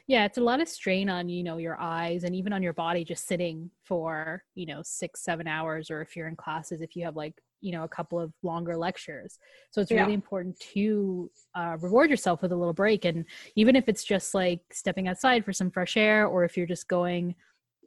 Yeah, 0.07 0.25
it's 0.25 0.37
a 0.37 0.41
lot 0.41 0.61
of 0.61 0.67
strain 0.67 1.09
on, 1.09 1.29
you 1.29 1.43
know, 1.43 1.57
your 1.57 1.79
eyes 1.79 2.23
and 2.23 2.35
even 2.35 2.53
on 2.53 2.63
your 2.63 2.73
body 2.73 3.03
just 3.03 3.27
sitting 3.27 3.69
for, 3.83 4.43
you 4.55 4.65
know, 4.65 4.81
six, 4.83 5.23
seven 5.23 5.47
hours, 5.47 5.91
or 5.91 6.01
if 6.01 6.15
you're 6.15 6.27
in 6.27 6.35
classes, 6.35 6.81
if 6.81 6.95
you 6.95 7.05
have 7.05 7.15
like 7.15 7.35
you 7.61 7.71
know 7.71 7.83
a 7.83 7.87
couple 7.87 8.19
of 8.19 8.33
longer 8.43 8.75
lectures 8.75 9.39
so 9.69 9.81
it's 9.81 9.91
really 9.91 10.07
yeah. 10.07 10.15
important 10.15 10.59
to 10.59 11.29
uh, 11.55 11.77
reward 11.79 12.09
yourself 12.09 12.41
with 12.41 12.51
a 12.51 12.55
little 12.55 12.73
break 12.73 13.05
and 13.05 13.23
even 13.55 13.75
if 13.75 13.87
it's 13.87 14.03
just 14.03 14.33
like 14.33 14.61
stepping 14.71 15.07
outside 15.07 15.45
for 15.45 15.53
some 15.53 15.71
fresh 15.71 15.95
air 15.95 16.25
or 16.25 16.43
if 16.43 16.57
you're 16.57 16.65
just 16.65 16.87
going 16.87 17.35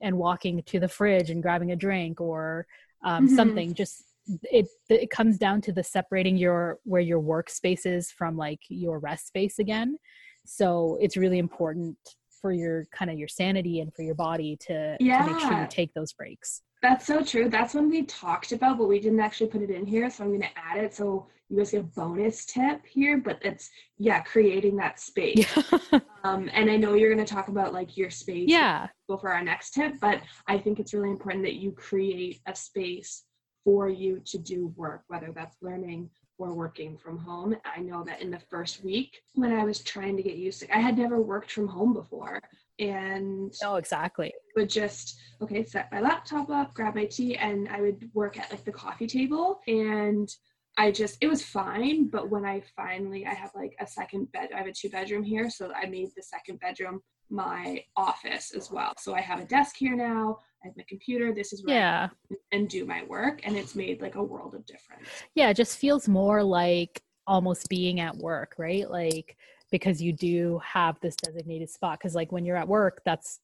and 0.01 0.17
walking 0.17 0.63
to 0.63 0.81
the 0.81 0.89
fridge 0.89 1.31
and 1.31 1.43
grabbing 1.43 1.73
a 1.73 1.77
drink 1.77 2.21
or 2.21 2.67
um, 3.05 3.27
mm-hmm. 3.27 3.37
something 3.37 3.75
just 3.75 4.05
it 4.45 4.67
it 4.89 5.11
comes 5.11 5.37
down 5.37 5.61
to 5.61 5.73
the 5.73 5.83
separating 5.83 6.37
your 6.37 6.79
where 6.85 7.03
your 7.03 7.21
workspace 7.21 7.85
is 7.85 8.11
from 8.11 8.37
like 8.37 8.61
your 8.69 8.99
rest 8.99 9.27
space 9.27 9.59
again 9.59 9.99
so 10.45 10.99
it's 11.01 11.17
really 11.17 11.39
important 11.39 11.97
for 12.41 12.53
your 12.53 12.85
kind 12.93 13.11
of 13.11 13.19
your 13.19 13.29
sanity 13.29 13.81
and 13.81 13.95
for 13.95 14.03
your 14.03 14.15
body 14.15 14.57
to, 14.57 14.97
yeah. 15.01 15.25
to 15.25 15.33
make 15.33 15.41
sure 15.41 15.59
you 15.59 15.67
take 15.69 15.95
those 15.95 16.13
breaks. 16.13 16.61
That's 16.83 17.07
so 17.07 17.23
true. 17.23 17.49
That's 17.49 17.73
when 17.73 17.89
we 17.89 18.03
talked 18.03 18.53
about 18.53 18.77
but 18.77 18.87
we 18.87 19.01
didn't 19.01 19.21
actually 19.21 19.47
put 19.47 19.63
it 19.63 19.71
in 19.71 19.87
here 19.87 20.11
so 20.11 20.25
i'm 20.25 20.31
going 20.31 20.43
to 20.43 20.59
add 20.59 20.77
it. 20.77 20.95
So 20.95 21.27
you 21.49 21.57
guys 21.57 21.71
get 21.71 21.81
a 21.81 21.85
bonus 21.85 22.45
tip 22.45 22.85
here 22.85 23.19
but 23.19 23.39
it's 23.43 23.71
yeah 23.97 24.21
creating 24.21 24.77
that 24.77 25.01
space. 25.01 25.47
Yeah. 25.57 26.01
um, 26.25 26.51
and 26.53 26.71
i 26.71 26.77
know 26.77 26.95
you're 26.95 27.15
going 27.15 27.25
to 27.25 27.35
talk 27.35 27.49
about 27.49 27.73
like 27.73 27.97
your 27.97 28.11
space 28.11 28.49
yeah. 28.49 28.89
go 29.09 29.17
for 29.17 29.31
our 29.31 29.43
next 29.43 29.71
tip 29.71 29.95
but 30.01 30.21
i 30.47 30.59
think 30.59 30.79
it's 30.79 30.93
really 30.93 31.11
important 31.11 31.45
that 31.45 31.55
you 31.55 31.73
create 31.73 32.41
a 32.47 32.55
space 32.55 33.25
for 33.63 33.89
you 33.89 34.21
to 34.27 34.39
do 34.39 34.73
work 34.77 35.03
whether 35.09 35.33
that's 35.35 35.57
learning 35.63 36.11
or 36.39 36.55
working 36.55 36.97
from 36.97 37.19
home. 37.19 37.57
I 37.65 37.81
know 37.81 38.05
that 38.05 38.21
in 38.21 38.31
the 38.31 38.39
first 38.39 38.83
week 38.83 39.21
when 39.35 39.53
I 39.53 39.65
was 39.65 39.81
trying 39.81 40.17
to 40.17 40.23
get 40.23 40.37
used 40.37 40.61
to 40.61 40.77
I 40.77 40.81
had 40.81 40.99
never 40.99 41.21
worked 41.21 41.53
from 41.53 41.69
home 41.69 41.93
before. 41.93 42.41
And 42.79 43.53
oh 43.63 43.77
exactly. 43.77 44.33
would 44.57 44.71
just 44.71 45.17
okay 45.41 45.65
set 45.65 45.93
my 45.93 46.01
laptop 46.01 46.51
up 46.51 46.75
grab 46.75 46.97
my 46.97 47.05
tea 47.05 47.37
and 47.37 47.69
i 47.69 47.81
would 47.81 48.11
work 48.15 48.37
at 48.37 48.51
like 48.51 48.65
the 48.65 48.73
coffee 48.73 49.07
table. 49.07 49.61
And 49.69 50.29
i 50.77 50.91
just 50.91 51.19
it 51.21 51.29
was 51.29 51.45
fine 51.45 52.09
but 52.09 52.31
when 52.31 52.45
i 52.45 52.61
finally 52.75 53.25
i 53.27 53.33
have 53.33 53.53
like 53.55 53.77
a 53.79 53.87
second 53.87 54.33
bed 54.33 54.49
i 54.53 54.59
have 54.59 54.67
a 54.67 54.73
two 54.73 54.89
bedroom 54.89 55.23
here 55.23 55.49
so 55.49 55.73
i 55.73 55.87
made 55.87 56.09
the 56.17 56.23
second 56.23 56.59
bedroom 56.59 57.01
my 57.31 57.83
office 57.97 58.53
as 58.55 58.71
well. 58.71 58.93
So 58.99 59.15
i 59.15 59.21
have 59.21 59.41
a 59.41 59.45
desk 59.45 59.77
here 59.77 59.97
now 59.97 60.39
I 60.65 60.69
have 60.69 60.77
my 60.77 60.85
computer. 60.89 61.33
This 61.35 61.53
is 61.53 61.65
where 61.65 61.77
yeah. 61.77 62.09
and 62.53 62.69
do 62.69 62.87
my 62.87 63.05
work. 63.05 63.41
And 63.45 63.57
it's 63.57 63.75
made 63.75 64.01
like 64.01 64.15
a 64.15 64.23
world 64.23 64.55
of 64.55 64.65
difference. 64.65 65.09
Yeah, 65.35 65.51
it 65.51 65.57
just 65.57 65.77
feels 65.77 66.09
more 66.09 66.43
like 66.43 67.03
almost 67.27 67.69
being 67.69 68.01
at 68.01 68.17
work, 68.17 68.55
right? 68.59 68.91
Like 68.91 69.37
because 69.71 70.01
you 70.01 70.13
do 70.13 70.61
have 70.65 70.99
this 71.01 71.17
designated 71.17 71.69
spot. 71.69 71.99
Because 71.99 72.15
like 72.15 72.33
when 72.33 72.45
you're 72.45 72.57
at 72.57 72.69
work, 72.69 73.03
that's 73.05 73.41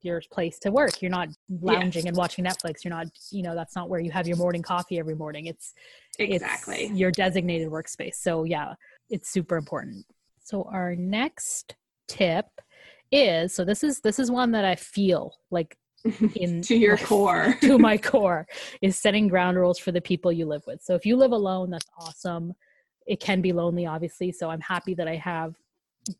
your 0.00 0.22
place 0.32 0.58
to 0.60 0.70
work. 0.70 1.02
You're 1.02 1.10
not 1.10 1.28
lounging 1.60 2.04
yes. 2.04 2.08
and 2.08 2.16
watching 2.16 2.44
Netflix. 2.44 2.84
You're 2.84 2.94
not, 2.94 3.06
you 3.30 3.42
know, 3.42 3.54
that's 3.54 3.76
not 3.76 3.88
where 3.88 4.00
you 4.00 4.10
have 4.10 4.26
your 4.26 4.36
morning 4.36 4.62
coffee 4.62 4.98
every 4.98 5.14
morning. 5.14 5.46
It's 5.46 5.74
exactly 6.18 6.84
it's 6.84 6.94
your 6.94 7.10
designated 7.10 7.68
workspace. 7.68 8.14
So 8.14 8.44
yeah, 8.44 8.74
it's 9.10 9.30
super 9.30 9.56
important. 9.56 10.06
So 10.42 10.64
our 10.70 10.96
next 10.96 11.76
tip 12.08 12.46
is 13.10 13.54
so 13.54 13.64
this 13.64 13.84
is 13.84 14.00
this 14.00 14.18
is 14.18 14.30
one 14.30 14.52
that 14.52 14.64
I 14.64 14.74
feel 14.74 15.34
like 15.50 15.76
in 16.36 16.62
to 16.68 16.76
your 16.76 16.96
core. 16.96 17.56
to 17.60 17.78
my 17.78 17.96
core 17.96 18.46
is 18.80 18.98
setting 18.98 19.28
ground 19.28 19.56
rules 19.56 19.78
for 19.78 19.92
the 19.92 20.00
people 20.00 20.32
you 20.32 20.46
live 20.46 20.62
with. 20.66 20.82
So 20.82 20.94
if 20.94 21.06
you 21.06 21.16
live 21.16 21.32
alone 21.32 21.70
that's 21.70 21.90
awesome. 21.98 22.54
It 23.04 23.18
can 23.18 23.40
be 23.40 23.52
lonely 23.52 23.84
obviously 23.84 24.30
so 24.30 24.48
i'm 24.48 24.60
happy 24.60 24.94
that 24.94 25.08
i 25.08 25.16
have 25.16 25.56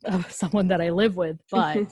uh, 0.04 0.22
someone 0.28 0.66
that 0.66 0.80
i 0.80 0.90
live 0.90 1.16
with 1.16 1.38
but 1.48 1.86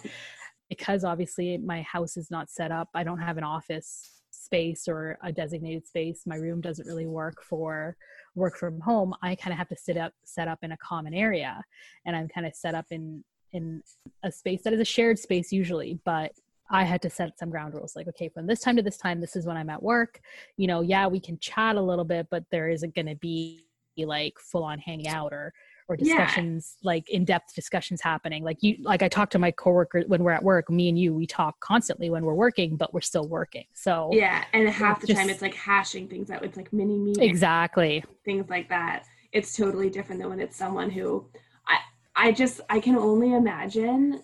because 0.68 1.04
obviously 1.04 1.58
my 1.58 1.82
house 1.82 2.16
is 2.16 2.28
not 2.28 2.50
set 2.50 2.72
up 2.72 2.88
i 2.94 3.04
don't 3.04 3.20
have 3.20 3.38
an 3.38 3.44
office 3.44 4.22
space 4.30 4.88
or 4.88 5.18
a 5.22 5.32
designated 5.32 5.86
space 5.86 6.22
my 6.26 6.36
room 6.36 6.60
doesn't 6.60 6.88
really 6.88 7.06
work 7.06 7.42
for 7.42 7.96
work 8.34 8.56
from 8.56 8.80
home 8.80 9.14
i 9.22 9.34
kind 9.34 9.52
of 9.52 9.58
have 9.58 9.68
to 9.68 9.76
sit 9.76 9.96
up 9.96 10.12
set 10.24 10.48
up 10.48 10.58
in 10.62 10.72
a 10.72 10.76
common 10.78 11.14
area. 11.14 11.62
And 12.04 12.16
i'm 12.16 12.28
kind 12.28 12.46
of 12.46 12.54
set 12.54 12.74
up 12.74 12.86
in 12.90 13.22
in 13.52 13.82
a 14.22 14.30
space 14.30 14.62
that 14.62 14.72
is 14.72 14.80
a 14.80 14.84
shared 14.84 15.18
space 15.18 15.52
usually 15.52 15.98
but 16.04 16.32
I 16.70 16.84
had 16.84 17.02
to 17.02 17.10
set 17.10 17.38
some 17.38 17.50
ground 17.50 17.74
rules 17.74 17.96
like, 17.96 18.08
okay, 18.08 18.28
from 18.28 18.46
this 18.46 18.60
time 18.60 18.76
to 18.76 18.82
this 18.82 18.96
time, 18.96 19.20
this 19.20 19.36
is 19.36 19.46
when 19.46 19.56
I'm 19.56 19.70
at 19.70 19.82
work. 19.82 20.20
You 20.56 20.68
know, 20.68 20.80
yeah, 20.80 21.06
we 21.06 21.20
can 21.20 21.38
chat 21.38 21.76
a 21.76 21.82
little 21.82 22.04
bit, 22.04 22.28
but 22.30 22.44
there 22.50 22.68
isn't 22.68 22.94
going 22.94 23.06
to 23.06 23.16
be 23.16 23.66
like 23.98 24.38
full 24.38 24.64
on 24.64 24.78
hanging 24.78 25.08
out 25.08 25.32
or 25.32 25.52
or 25.88 25.96
discussions 25.96 26.76
yeah. 26.80 26.86
like 26.86 27.10
in-depth 27.10 27.52
discussions 27.54 28.00
happening. 28.00 28.44
Like 28.44 28.58
you 28.60 28.76
like 28.80 29.02
i 29.02 29.08
talk 29.08 29.28
to 29.30 29.38
my 29.38 29.50
coworker 29.50 30.04
when 30.06 30.22
we're 30.22 30.30
at 30.30 30.42
work 30.42 30.70
me 30.70 30.88
and 30.88 30.98
you 30.98 31.12
we 31.12 31.26
talk 31.26 31.58
constantly 31.60 32.10
when 32.10 32.24
we're 32.24 32.34
working 32.34 32.76
but 32.76 32.94
we're 32.94 33.00
still 33.00 33.26
working. 33.26 33.64
So 33.74 34.08
yeah 34.12 34.44
and 34.52 34.68
half 34.68 35.00
the 35.00 35.08
just, 35.08 35.18
time 35.18 35.28
it's 35.28 35.42
like 35.42 35.54
hashing 35.54 36.08
things 36.08 36.30
out. 36.30 36.44
It's 36.44 36.56
like 36.56 36.72
mini 36.72 36.96
meetings 36.96 37.28
exactly. 37.28 38.04
things 38.24 38.48
like 38.48 38.68
that. 38.68 39.04
It's 39.32 39.56
totally 39.56 39.90
different 39.90 40.20
than 40.20 40.30
when 40.30 40.40
it's 40.40 40.56
someone 40.56 40.90
who 40.90 41.26
i 41.66 41.78
i 42.14 42.32
just 42.32 42.60
i 42.70 42.78
can 42.78 42.96
only 42.96 43.34
imagine 43.34 44.22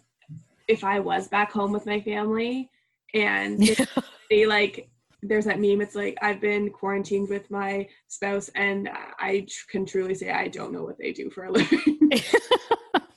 if 0.69 0.85
I 0.85 1.01
was 1.01 1.29
back 1.29 1.53
home 1.53 1.73
with 1.73 1.87
my 1.87 2.01
family 2.01 2.71
and 3.15 3.63
they 4.31 4.47
like 4.47 4.89
there's 5.23 5.47
that 5.47 5.61
meme 5.61 5.81
it's 5.81 5.95
like 5.95 6.17
I've 6.23 6.41
been 6.41 6.71
quarantined 6.71 7.29
with 7.29 7.51
my 7.51 7.89
spouse 8.09 8.51
and 8.55 8.89
I 9.19 9.47
can 9.71 9.87
truly 9.87 10.15
say 10.15 10.31
I 10.31 10.49
don't 10.49 10.73
know 10.73 10.85
what 10.85 10.99
they 10.99 11.13
do 11.13 11.31
for 11.31 11.45
a 11.45 11.53
living. 11.53 11.99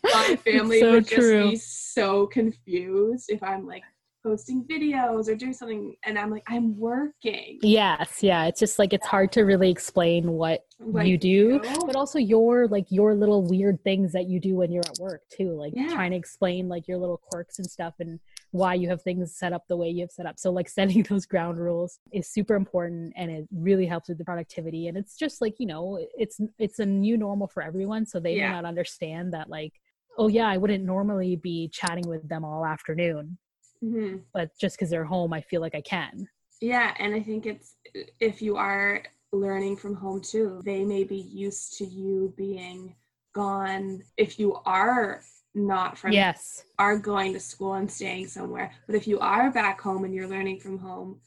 my 0.03 0.36
family 0.38 0.79
so 0.79 0.91
would 0.94 1.08
true. 1.08 1.44
just 1.44 1.51
be 1.51 1.56
so 1.58 2.27
confused 2.27 3.29
if 3.29 3.44
I'm 3.44 3.68
like 3.68 3.84
posting 4.24 4.66
videos 4.66 5.28
or 5.28 5.36
doing 5.36 5.54
something 5.54 5.96
and 6.06 6.18
I'm 6.18 6.30
like 6.30 6.44
I'm 6.48 6.78
working. 6.78 7.60
Yes, 7.62 8.22
yeah, 8.22 8.46
it's 8.46 8.60
just 8.60 8.80
like 8.80 8.94
it's 8.94 9.08
hard 9.08 9.32
to 9.34 9.44
really 9.44 9.70
explain 9.70 10.32
what 10.32 10.66
like, 10.80 11.08
you 11.08 11.18
do, 11.18 11.62
but 11.86 11.96
also 11.96 12.20
your 12.20 12.68
like 12.68 12.86
your 12.90 13.16
little 13.16 13.46
weird 13.48 13.84
things 13.84 14.12
that 14.14 14.28
you 14.28 14.40
do 14.40 14.56
when 14.56 14.72
you're 14.72 14.84
at 14.86 15.00
work 15.00 15.22
too, 15.30 15.52
like 15.52 15.74
yeah. 15.76 15.88
trying 15.90 16.12
to 16.12 16.18
explain 16.18 16.68
like 16.68 16.88
your 16.88 16.98
little 16.98 17.18
quirks 17.18 17.60
and 17.60 17.70
stuff 17.70 17.94
and 18.00 18.20
why 18.52 18.74
you 18.74 18.90
have 18.90 19.02
things 19.02 19.36
set 19.36 19.54
up 19.54 19.64
the 19.68 19.78
way 19.78 19.90
you 19.90 20.02
have 20.02 20.12
set 20.12 20.26
up. 20.26 20.40
So 20.40 20.52
like 20.52 20.70
setting 20.80 21.04
those 21.04 21.26
ground 21.26 21.58
rules 21.58 22.00
is 22.12 22.30
super 22.30 22.56
important 22.56 23.14
and 23.16 23.32
it 23.32 23.48
really 23.52 23.86
helps 23.86 24.10
with 24.10 24.18
the 24.18 24.26
productivity 24.26 24.88
and 24.88 24.98
it's 24.98 25.18
just 25.18 25.42
like, 25.42 25.56
you 25.60 25.68
know, 25.68 26.00
it's 26.18 26.40
it's 26.58 26.80
a 26.80 26.86
new 26.86 27.18
normal 27.18 27.48
for 27.48 27.64
everyone 27.64 28.06
so 28.06 28.20
they 28.20 28.36
yeah. 28.36 28.50
may 28.50 28.56
not 28.56 28.66
understand 28.66 29.34
that 29.34 29.50
like 29.50 29.74
oh 30.18 30.28
yeah, 30.28 30.48
I 30.48 30.58
wouldn't 30.58 30.84
normally 30.84 31.38
be 31.38 31.70
chatting 31.70 32.08
with 32.08 32.28
them 32.28 32.44
all 32.44 32.66
afternoon 32.66 33.38
Mm-hmm. 33.84 34.18
But 34.34 34.52
just 34.60 34.78
because 34.78 34.90
they're 34.90 35.06
home, 35.06 35.34
I 35.34 35.42
feel 35.42 35.62
like 35.62 35.76
I 35.76 35.82
can. 35.82 36.28
Yeah, 36.62 36.94
and 37.00 37.14
I 37.14 37.22
think 37.22 37.46
it's 37.46 37.76
if 38.20 38.42
you 38.42 38.58
are 38.58 39.04
learning 39.32 39.78
from 39.78 39.96
home 39.96 40.22
too, 40.22 40.62
they 40.66 40.84
may 40.84 41.04
be 41.04 41.18
used 41.18 41.78
to 41.78 41.86
you 41.86 42.34
being 42.36 42.96
gone. 43.34 44.04
If 44.18 44.40
you 44.40 44.60
are 44.66 45.22
not 45.56 45.98
from 45.98 46.12
yes 46.12 46.64
are 46.78 46.98
going 46.98 47.34
to 47.34 47.40
school 47.40 47.74
and 47.74 47.90
staying 47.90 48.28
somewhere 48.28 48.72
but 48.86 48.96
if 48.96 49.08
you 49.08 49.20
are 49.20 49.52
back 49.52 49.82
home 49.82 50.04
and 50.04 50.14
you're 50.14 50.28
learning 50.28 50.60
from 50.60 50.78
home 50.78 51.20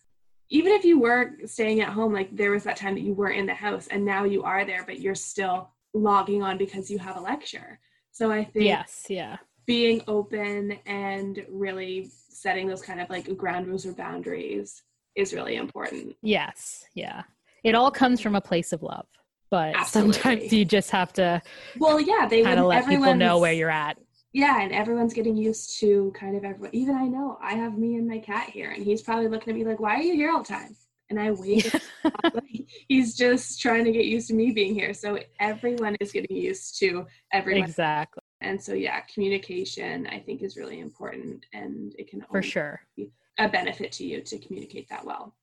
even 0.48 0.72
if 0.72 0.84
you 0.84 1.00
were 1.00 1.32
staying 1.44 1.80
at 1.80 1.88
home 1.88 2.12
like 2.12 2.34
there 2.36 2.52
was 2.52 2.62
that 2.62 2.76
time 2.76 2.94
that 2.94 3.02
you 3.02 3.14
were 3.14 3.30
in 3.30 3.46
the 3.46 3.54
house 3.54 3.88
and 3.88 4.04
now 4.04 4.24
you 4.24 4.42
are 4.42 4.64
there 4.64 4.84
but 4.86 5.00
you're 5.00 5.14
still 5.14 5.70
logging 5.92 6.42
on 6.42 6.56
because 6.56 6.90
you 6.90 6.98
have 6.98 7.16
a 7.16 7.20
lecture 7.20 7.80
so 8.12 8.30
i 8.30 8.44
think 8.44 8.64
yes 8.64 9.06
yeah 9.08 9.36
being 9.66 10.02
open 10.08 10.78
and 10.86 11.44
really 11.48 12.10
setting 12.28 12.66
those 12.66 12.82
kind 12.82 13.00
of 13.00 13.08
like 13.10 13.36
ground 13.36 13.66
rules 13.66 13.86
or 13.86 13.92
boundaries 13.92 14.82
is 15.14 15.32
really 15.32 15.56
important. 15.56 16.16
Yes. 16.22 16.84
Yeah. 16.94 17.22
It 17.62 17.74
all 17.74 17.90
comes 17.90 18.20
from 18.20 18.34
a 18.34 18.40
place 18.40 18.72
of 18.72 18.82
love, 18.82 19.06
but 19.50 19.76
Absolutely. 19.76 20.12
sometimes 20.14 20.52
you 20.52 20.64
just 20.64 20.90
have 20.90 21.12
to. 21.14 21.40
Well, 21.78 22.00
yeah, 22.00 22.26
they 22.28 22.42
kind 22.42 22.58
of 22.58 22.66
let 22.66 22.88
people 22.88 23.14
know 23.14 23.38
where 23.38 23.52
you're 23.52 23.70
at. 23.70 23.98
Yeah, 24.32 24.62
and 24.62 24.72
everyone's 24.72 25.12
getting 25.12 25.36
used 25.36 25.78
to 25.80 26.12
kind 26.18 26.36
of 26.36 26.44
everyone. 26.44 26.70
Even 26.72 26.96
I 26.96 27.06
know 27.06 27.38
I 27.40 27.54
have 27.54 27.76
me 27.76 27.96
and 27.96 28.08
my 28.08 28.18
cat 28.18 28.48
here, 28.48 28.70
and 28.70 28.82
he's 28.82 29.02
probably 29.02 29.28
looking 29.28 29.52
at 29.52 29.58
me 29.58 29.64
like, 29.64 29.78
"Why 29.78 29.96
are 29.96 30.02
you 30.02 30.14
here 30.14 30.32
all 30.32 30.42
the 30.42 30.48
time?" 30.48 30.74
And 31.10 31.20
I 31.20 31.30
wait. 31.32 31.70
he's 32.88 33.14
just 33.14 33.60
trying 33.60 33.84
to 33.84 33.92
get 33.92 34.06
used 34.06 34.28
to 34.28 34.34
me 34.34 34.50
being 34.50 34.74
here. 34.74 34.94
So 34.94 35.18
everyone 35.38 35.96
is 36.00 36.12
getting 36.12 36.34
used 36.34 36.78
to 36.80 37.06
everyone. 37.32 37.62
Exactly 37.62 38.21
and 38.42 38.62
so 38.62 38.74
yeah 38.74 39.00
communication 39.12 40.06
i 40.08 40.18
think 40.18 40.42
is 40.42 40.56
really 40.56 40.80
important 40.80 41.44
and 41.52 41.94
it 41.98 42.08
can 42.08 42.20
for 42.30 42.42
sure. 42.42 42.80
be 42.96 43.10
a 43.38 43.48
benefit 43.48 43.92
to 43.92 44.04
you 44.04 44.20
to 44.20 44.38
communicate 44.38 44.88
that 44.90 45.04
well. 45.04 45.34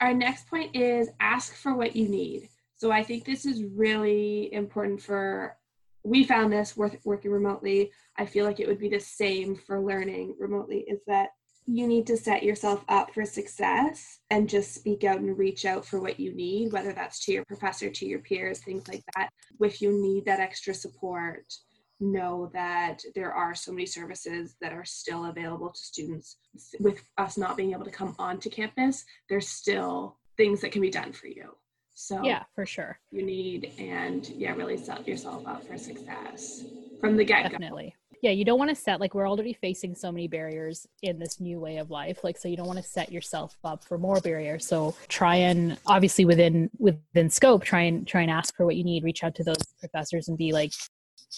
Our 0.00 0.12
next 0.12 0.48
point 0.48 0.74
is 0.74 1.08
ask 1.20 1.54
for 1.54 1.74
what 1.74 1.94
you 1.94 2.08
need. 2.08 2.48
So 2.76 2.90
i 2.90 3.02
think 3.02 3.24
this 3.24 3.46
is 3.46 3.64
really 3.64 4.52
important 4.52 5.00
for 5.00 5.56
we 6.04 6.24
found 6.24 6.52
this 6.52 6.76
worth 6.76 6.96
working 7.04 7.32
remotely. 7.32 7.90
I 8.16 8.26
feel 8.26 8.44
like 8.44 8.60
it 8.60 8.68
would 8.68 8.78
be 8.78 8.88
the 8.88 9.00
same 9.00 9.56
for 9.56 9.80
learning 9.80 10.36
remotely 10.38 10.84
is 10.88 11.00
that 11.08 11.30
you 11.66 11.88
need 11.88 12.06
to 12.06 12.16
set 12.16 12.44
yourself 12.44 12.84
up 12.88 13.12
for 13.12 13.24
success 13.24 14.20
and 14.30 14.48
just 14.48 14.72
speak 14.72 15.02
out 15.02 15.18
and 15.18 15.36
reach 15.36 15.64
out 15.64 15.84
for 15.84 16.00
what 16.00 16.20
you 16.20 16.32
need, 16.32 16.72
whether 16.72 16.92
that's 16.92 17.24
to 17.24 17.32
your 17.32 17.44
professor, 17.44 17.90
to 17.90 18.06
your 18.06 18.20
peers, 18.20 18.60
things 18.60 18.86
like 18.86 19.02
that. 19.16 19.30
If 19.60 19.82
you 19.82 19.90
need 19.92 20.26
that 20.26 20.38
extra 20.38 20.72
support, 20.72 21.52
know 22.00 22.50
that 22.52 23.00
there 23.14 23.32
are 23.32 23.54
so 23.54 23.72
many 23.72 23.86
services 23.86 24.56
that 24.60 24.72
are 24.72 24.84
still 24.84 25.26
available 25.26 25.70
to 25.70 25.80
students 25.80 26.36
with 26.78 27.00
us 27.18 27.38
not 27.38 27.56
being 27.56 27.72
able 27.72 27.84
to 27.84 27.90
come 27.90 28.14
onto 28.18 28.50
campus 28.50 29.04
there's 29.28 29.48
still 29.48 30.16
things 30.36 30.60
that 30.60 30.72
can 30.72 30.82
be 30.82 30.90
done 30.90 31.12
for 31.12 31.26
you 31.26 31.54
So 31.94 32.22
yeah, 32.22 32.42
for 32.54 32.66
sure. 32.66 32.98
You 33.10 33.22
need 33.22 33.72
and 33.78 34.28
yeah, 34.36 34.54
really 34.54 34.76
set 34.76 35.08
yourself 35.08 35.46
up 35.46 35.66
for 35.66 35.78
success 35.78 36.62
from 37.00 37.16
the 37.16 37.24
get 37.24 37.44
go. 37.44 37.48
Definitely. 37.48 37.94
Yeah, 38.22 38.32
you 38.32 38.44
don't 38.44 38.58
want 38.58 38.68
to 38.68 38.74
set 38.74 39.00
like 39.00 39.14
we're 39.14 39.28
already 39.28 39.54
facing 39.54 39.94
so 39.94 40.12
many 40.12 40.28
barriers 40.28 40.86
in 41.02 41.18
this 41.18 41.40
new 41.40 41.58
way 41.58 41.78
of 41.78 41.90
life. 41.90 42.22
Like 42.22 42.36
so 42.36 42.48
you 42.48 42.56
don't 42.56 42.66
want 42.66 42.78
to 42.78 42.84
set 42.84 43.10
yourself 43.10 43.56
up 43.64 43.82
for 43.82 43.96
more 43.96 44.20
barriers. 44.20 44.66
So 44.66 44.94
try 45.08 45.36
and 45.36 45.78
obviously 45.86 46.26
within 46.26 46.68
within 46.78 47.30
scope, 47.30 47.64
try 47.64 47.82
and 47.82 48.06
try 48.06 48.20
and 48.20 48.30
ask 48.30 48.54
for 48.54 48.66
what 48.66 48.76
you 48.76 48.84
need, 48.84 49.02
reach 49.02 49.24
out 49.24 49.34
to 49.36 49.44
those 49.44 49.62
professors 49.80 50.28
and 50.28 50.36
be 50.36 50.52
like 50.52 50.72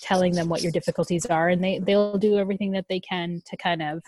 telling 0.02 0.32
them 0.32 0.48
what 0.48 0.62
your 0.62 0.72
difficulties 0.72 1.26
are 1.26 1.48
and 1.48 1.64
they 1.64 1.78
they'll 1.78 2.18
do 2.18 2.38
everything 2.38 2.72
that 2.72 2.84
they 2.88 3.00
can 3.00 3.42
to 3.46 3.56
kind 3.56 3.82
of 3.82 4.02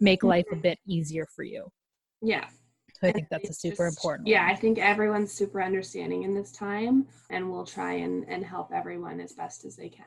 make 0.00 0.22
life 0.22 0.46
a 0.52 0.56
bit 0.56 0.78
easier 0.86 1.26
for 1.34 1.42
you. 1.42 1.70
Yeah. 2.22 2.46
So 3.00 3.08
I 3.08 3.12
think 3.12 3.28
that's 3.30 3.48
a 3.48 3.52
super 3.52 3.86
just, 3.86 3.98
important. 3.98 4.26
Yeah, 4.26 4.44
one. 4.44 4.52
I 4.52 4.56
think 4.56 4.78
everyone's 4.78 5.32
super 5.32 5.62
understanding 5.62 6.24
in 6.24 6.34
this 6.34 6.50
time, 6.50 7.06
and 7.30 7.48
we'll 7.50 7.64
try 7.64 7.92
and, 7.94 8.28
and 8.28 8.44
help 8.44 8.72
everyone 8.72 9.20
as 9.20 9.32
best 9.32 9.64
as 9.64 9.76
they 9.76 9.88
can. 9.88 10.04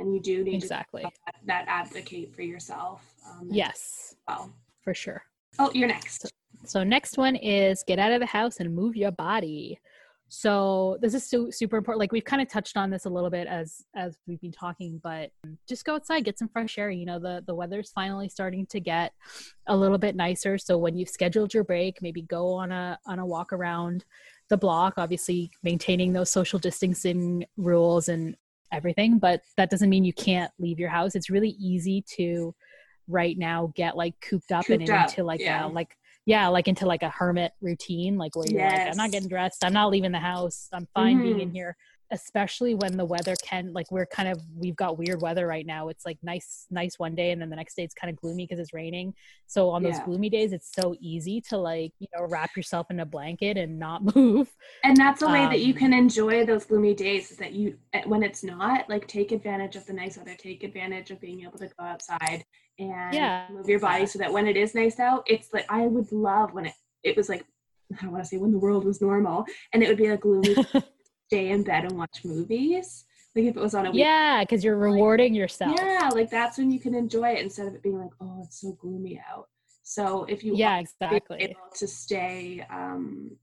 And 0.00 0.12
you 0.12 0.20
do 0.20 0.42
need 0.42 0.54
exactly 0.54 1.02
that, 1.02 1.34
that, 1.46 1.64
advocate 1.68 2.34
for 2.34 2.42
yourself. 2.42 3.14
Um, 3.28 3.48
yes. 3.50 4.16
Well, 4.26 4.52
for 4.82 4.94
sure. 4.94 5.22
Oh, 5.58 5.70
you're 5.74 5.88
next. 5.88 6.22
So, 6.22 6.28
so 6.64 6.84
next 6.84 7.18
one 7.18 7.36
is 7.36 7.84
get 7.86 7.98
out 7.98 8.12
of 8.12 8.20
the 8.20 8.26
house 8.26 8.58
and 8.58 8.74
move 8.74 8.96
your 8.96 9.12
body 9.12 9.78
so 10.28 10.98
this 11.00 11.14
is 11.14 11.28
so, 11.28 11.50
super 11.50 11.76
important 11.76 11.98
like 11.98 12.12
we've 12.12 12.24
kind 12.24 12.42
of 12.42 12.48
touched 12.48 12.76
on 12.76 12.90
this 12.90 13.06
a 13.06 13.10
little 13.10 13.30
bit 13.30 13.46
as 13.46 13.84
as 13.94 14.18
we've 14.26 14.40
been 14.40 14.52
talking 14.52 15.00
but 15.02 15.30
just 15.68 15.84
go 15.84 15.94
outside 15.94 16.24
get 16.24 16.38
some 16.38 16.48
fresh 16.48 16.76
air 16.76 16.90
you 16.90 17.06
know 17.06 17.18
the 17.18 17.42
the 17.46 17.54
weather's 17.54 17.90
finally 17.90 18.28
starting 18.28 18.66
to 18.66 18.78
get 18.78 19.12
a 19.66 19.76
little 19.76 19.98
bit 19.98 20.14
nicer 20.14 20.58
so 20.58 20.76
when 20.76 20.96
you've 20.96 21.08
scheduled 21.08 21.54
your 21.54 21.64
break 21.64 22.02
maybe 22.02 22.22
go 22.22 22.52
on 22.52 22.70
a 22.70 22.98
on 23.06 23.18
a 23.18 23.26
walk 23.26 23.52
around 23.52 24.04
the 24.50 24.56
block 24.56 24.94
obviously 24.98 25.50
maintaining 25.62 26.12
those 26.12 26.30
social 26.30 26.58
distancing 26.58 27.44
rules 27.56 28.08
and 28.08 28.36
everything 28.70 29.18
but 29.18 29.40
that 29.56 29.70
doesn't 29.70 29.88
mean 29.88 30.04
you 30.04 30.12
can't 30.12 30.52
leave 30.58 30.78
your 30.78 30.90
house 30.90 31.14
it's 31.14 31.30
really 31.30 31.56
easy 31.58 32.04
to 32.06 32.54
right 33.08 33.38
now 33.38 33.72
get 33.74 33.96
like 33.96 34.14
cooped 34.20 34.52
up 34.52 34.66
cooped 34.66 34.82
and 34.82 34.90
up, 34.90 35.08
into 35.08 35.24
like 35.24 35.40
yeah. 35.40 35.66
a 35.66 35.68
like 35.68 35.96
yeah, 36.28 36.48
like 36.48 36.68
into 36.68 36.84
like 36.84 37.02
a 37.02 37.08
hermit 37.08 37.52
routine, 37.62 38.18
like 38.18 38.36
where 38.36 38.44
you're 38.46 38.60
yes. 38.60 38.78
like, 38.78 38.90
I'm 38.90 38.96
not 38.98 39.10
getting 39.10 39.30
dressed, 39.30 39.64
I'm 39.64 39.72
not 39.72 39.90
leaving 39.90 40.12
the 40.12 40.18
house, 40.18 40.68
I'm 40.74 40.86
fine 40.94 41.16
mm-hmm. 41.16 41.22
being 41.22 41.40
in 41.40 41.50
here 41.50 41.74
especially 42.10 42.74
when 42.74 42.96
the 42.96 43.04
weather 43.04 43.34
can 43.42 43.72
like 43.72 43.90
we're 43.90 44.06
kind 44.06 44.28
of 44.28 44.40
we've 44.56 44.76
got 44.76 44.98
weird 44.98 45.20
weather 45.20 45.46
right 45.46 45.66
now 45.66 45.88
it's 45.88 46.06
like 46.06 46.18
nice 46.22 46.66
nice 46.70 46.98
one 46.98 47.14
day 47.14 47.32
and 47.32 47.40
then 47.40 47.50
the 47.50 47.56
next 47.56 47.74
day 47.74 47.82
it's 47.82 47.94
kind 47.94 48.10
of 48.10 48.20
gloomy 48.20 48.44
because 48.44 48.58
it's 48.58 48.72
raining 48.72 49.12
so 49.46 49.68
on 49.68 49.82
those 49.82 49.94
yeah. 49.94 50.04
gloomy 50.04 50.30
days 50.30 50.52
it's 50.52 50.72
so 50.72 50.94
easy 51.00 51.40
to 51.40 51.56
like 51.56 51.92
you 51.98 52.06
know 52.16 52.26
wrap 52.26 52.56
yourself 52.56 52.90
in 52.90 53.00
a 53.00 53.06
blanket 53.06 53.56
and 53.56 53.78
not 53.78 54.02
move 54.16 54.48
and 54.84 54.96
that's 54.96 55.22
a 55.22 55.28
way 55.28 55.44
um, 55.44 55.50
that 55.50 55.60
you 55.60 55.74
can 55.74 55.92
um, 55.92 55.98
enjoy 56.00 56.44
those 56.44 56.64
gloomy 56.64 56.94
days 56.94 57.30
is 57.30 57.36
that 57.36 57.52
you 57.52 57.76
eh, 57.92 58.02
when 58.06 58.22
it's 58.22 58.42
not 58.42 58.88
like 58.88 59.06
take 59.06 59.32
advantage 59.32 59.76
of 59.76 59.84
the 59.86 59.92
nice 59.92 60.16
weather 60.16 60.34
take 60.38 60.62
advantage 60.64 61.10
of 61.10 61.20
being 61.20 61.42
able 61.42 61.58
to 61.58 61.68
go 61.78 61.84
outside 61.84 62.44
and 62.78 63.12
yeah. 63.12 63.46
move 63.50 63.68
your 63.68 63.80
body 63.80 64.06
so 64.06 64.18
that 64.18 64.32
when 64.32 64.46
it 64.46 64.56
is 64.56 64.74
nice 64.74 64.98
out 64.98 65.24
it's 65.26 65.52
like 65.52 65.66
i 65.68 65.86
would 65.86 66.10
love 66.12 66.52
when 66.54 66.66
it 66.66 66.74
it 67.02 67.16
was 67.16 67.28
like 67.28 67.44
I 67.98 68.02
don't 68.02 68.12
want 68.12 68.22
to 68.22 68.28
say 68.28 68.36
when 68.36 68.50
the 68.50 68.58
world 68.58 68.84
was 68.84 69.00
normal, 69.00 69.46
and 69.72 69.82
it 69.82 69.88
would 69.88 69.96
be 69.96 70.10
like 70.10 70.20
gloomy 70.20 70.54
stay 71.28 71.50
in 71.50 71.62
bed 71.62 71.84
and 71.84 71.98
watch 71.98 72.24
movies. 72.24 73.04
Like 73.36 73.44
if 73.44 73.56
it 73.56 73.60
was 73.60 73.74
on 73.74 73.86
a 73.86 73.92
yeah, 73.92 74.42
because 74.42 74.64
you're 74.64 74.78
rewarding 74.78 75.34
like, 75.34 75.38
yourself. 75.38 75.76
Yeah, 75.78 76.10
like 76.12 76.30
that's 76.30 76.58
when 76.58 76.70
you 76.70 76.80
can 76.80 76.94
enjoy 76.94 77.30
it 77.30 77.42
instead 77.42 77.68
of 77.68 77.74
it 77.74 77.82
being 77.82 77.98
like, 77.98 78.10
oh, 78.20 78.42
it's 78.44 78.60
so 78.62 78.72
gloomy 78.80 79.20
out. 79.30 79.48
So 79.82 80.24
if 80.24 80.42
you 80.42 80.56
yeah 80.56 80.78
exactly 80.78 81.38
able 81.38 81.60
to 81.76 81.86
stay 81.86 82.66
um, 82.70 83.36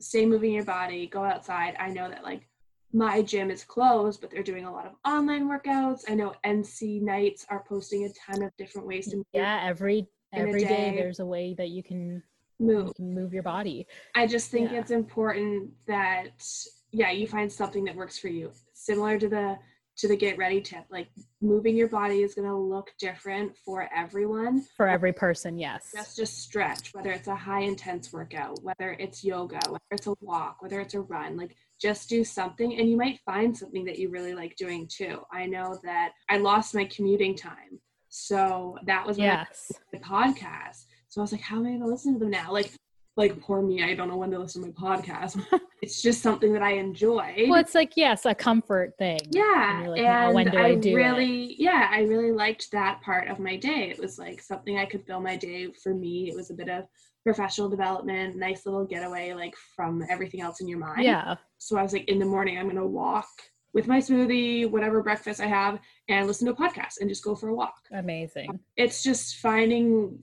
stay 0.00 0.26
moving 0.26 0.52
your 0.52 0.64
body, 0.64 1.06
go 1.06 1.22
outside. 1.22 1.76
I 1.78 1.90
know 1.90 2.08
that 2.08 2.24
like 2.24 2.48
my 2.92 3.20
gym 3.22 3.50
is 3.50 3.64
closed, 3.64 4.20
but 4.20 4.30
they're 4.30 4.42
doing 4.42 4.64
a 4.64 4.72
lot 4.72 4.86
of 4.86 4.92
online 5.06 5.46
workouts. 5.46 6.02
I 6.08 6.14
know 6.14 6.34
NC 6.44 7.02
Knights 7.02 7.44
are 7.50 7.64
posting 7.68 8.04
a 8.04 8.08
ton 8.08 8.42
of 8.42 8.50
different 8.56 8.86
ways 8.86 9.08
to 9.08 9.16
move. 9.16 9.26
Yeah, 9.32 9.60
every 9.62 10.06
every 10.32 10.62
day. 10.62 10.68
day 10.68 10.96
there's 10.96 11.20
a 11.20 11.26
way 11.26 11.54
that 11.58 11.68
you 11.68 11.82
can 11.82 12.22
move 12.58 12.88
you 12.88 12.94
can 12.94 13.14
move 13.14 13.32
your 13.32 13.42
body. 13.42 13.86
I 14.14 14.26
just 14.26 14.50
think 14.50 14.72
yeah. 14.72 14.80
it's 14.80 14.90
important 14.90 15.70
that 15.86 16.42
yeah 16.90 17.10
you 17.10 17.26
find 17.26 17.50
something 17.50 17.84
that 17.84 17.96
works 17.96 18.18
for 18.18 18.28
you. 18.28 18.52
Similar 18.72 19.18
to 19.18 19.28
the 19.28 19.58
to 19.98 20.06
the 20.06 20.16
get 20.16 20.38
ready 20.38 20.60
tip 20.60 20.84
like 20.90 21.08
moving 21.42 21.76
your 21.76 21.88
body 21.88 22.22
is 22.22 22.34
going 22.34 22.46
to 22.46 22.54
look 22.54 22.92
different 23.00 23.56
for 23.64 23.90
everyone. 23.94 24.64
For 24.76 24.88
every 24.88 25.12
person 25.12 25.58
yes. 25.58 25.90
Just 25.94 26.16
just 26.16 26.38
stretch 26.38 26.94
whether 26.94 27.10
it's 27.10 27.28
a 27.28 27.34
high 27.34 27.62
intense 27.62 28.12
workout 28.12 28.62
whether 28.62 28.92
it's 29.00 29.24
yoga 29.24 29.60
whether 29.68 29.82
it's 29.90 30.06
a 30.06 30.14
walk 30.20 30.62
whether 30.62 30.80
it's 30.80 30.94
a 30.94 31.00
run 31.00 31.36
like 31.36 31.56
just 31.80 32.08
do 32.08 32.24
something 32.24 32.78
and 32.78 32.88
you 32.88 32.96
might 32.96 33.20
find 33.20 33.56
something 33.56 33.84
that 33.84 33.98
you 33.98 34.08
really 34.08 34.34
like 34.34 34.56
doing 34.56 34.88
too. 34.88 35.20
I 35.32 35.46
know 35.46 35.78
that 35.84 36.12
i 36.28 36.38
lost 36.38 36.74
my 36.74 36.84
commuting 36.86 37.34
time 37.34 37.80
so 38.08 38.78
that 38.86 39.06
was 39.06 39.18
yes. 39.18 39.72
the 39.92 39.98
podcast. 39.98 40.84
So 41.08 41.20
i 41.20 41.22
was 41.22 41.32
like 41.32 41.40
how 41.40 41.56
am 41.56 41.66
i 41.66 41.70
going 41.70 41.80
to 41.80 41.86
listen 41.86 42.14
to 42.14 42.20
them 42.20 42.30
now? 42.30 42.52
Like 42.52 42.72
like 43.18 43.38
poor 43.40 43.60
me 43.60 43.82
i 43.82 43.94
don't 43.94 44.08
know 44.08 44.16
when 44.16 44.30
to 44.30 44.38
listen 44.38 44.62
to 44.62 44.68
my 44.68 44.96
podcast 44.96 45.44
it's 45.82 46.00
just 46.00 46.22
something 46.22 46.52
that 46.52 46.62
i 46.62 46.72
enjoy 46.72 47.34
well 47.48 47.60
it's 47.60 47.74
like 47.74 47.92
yes 47.96 48.24
a 48.24 48.34
comfort 48.34 48.94
thing 48.96 49.18
yeah 49.30 49.82
and, 49.82 49.90
like, 49.90 50.00
and 50.00 50.34
when 50.34 50.50
do 50.50 50.56
i, 50.56 50.66
I 50.66 50.74
do 50.76 50.94
really 50.94 51.46
it? 51.46 51.56
yeah 51.58 51.90
i 51.92 52.02
really 52.02 52.30
liked 52.30 52.70
that 52.70 53.02
part 53.02 53.28
of 53.28 53.40
my 53.40 53.56
day 53.56 53.90
it 53.90 53.98
was 53.98 54.18
like 54.18 54.40
something 54.40 54.78
i 54.78 54.86
could 54.86 55.04
fill 55.04 55.20
my 55.20 55.36
day 55.36 55.70
for 55.82 55.92
me 55.92 56.30
it 56.30 56.36
was 56.36 56.50
a 56.50 56.54
bit 56.54 56.68
of 56.68 56.84
professional 57.24 57.68
development 57.68 58.36
nice 58.36 58.64
little 58.64 58.86
getaway 58.86 59.34
like 59.34 59.54
from 59.74 60.02
everything 60.08 60.40
else 60.40 60.60
in 60.60 60.68
your 60.68 60.78
mind 60.78 61.02
yeah 61.02 61.34
so 61.58 61.76
i 61.76 61.82
was 61.82 61.92
like 61.92 62.08
in 62.08 62.18
the 62.18 62.24
morning 62.24 62.56
i'm 62.56 62.68
gonna 62.68 62.86
walk 62.86 63.28
with 63.74 63.86
my 63.86 63.98
smoothie, 63.98 64.68
whatever 64.68 65.02
breakfast 65.02 65.40
I 65.40 65.46
have, 65.46 65.78
and 66.08 66.26
listen 66.26 66.46
to 66.46 66.52
a 66.52 66.56
podcast 66.56 67.00
and 67.00 67.08
just 67.08 67.22
go 67.22 67.36
for 67.36 67.50
a 67.50 67.54
walk. 67.54 67.74
Amazing. 67.92 68.58
It's 68.76 69.02
just 69.02 69.36
finding 69.36 70.18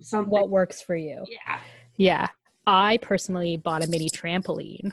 something 0.00 0.30
what 0.30 0.48
works 0.48 0.80
for 0.80 0.96
you. 0.96 1.24
Yeah. 1.28 1.58
Yeah. 1.96 2.28
I 2.66 2.98
personally 2.98 3.56
bought 3.56 3.84
a 3.84 3.86
mini 3.88 4.08
trampoline. 4.08 4.92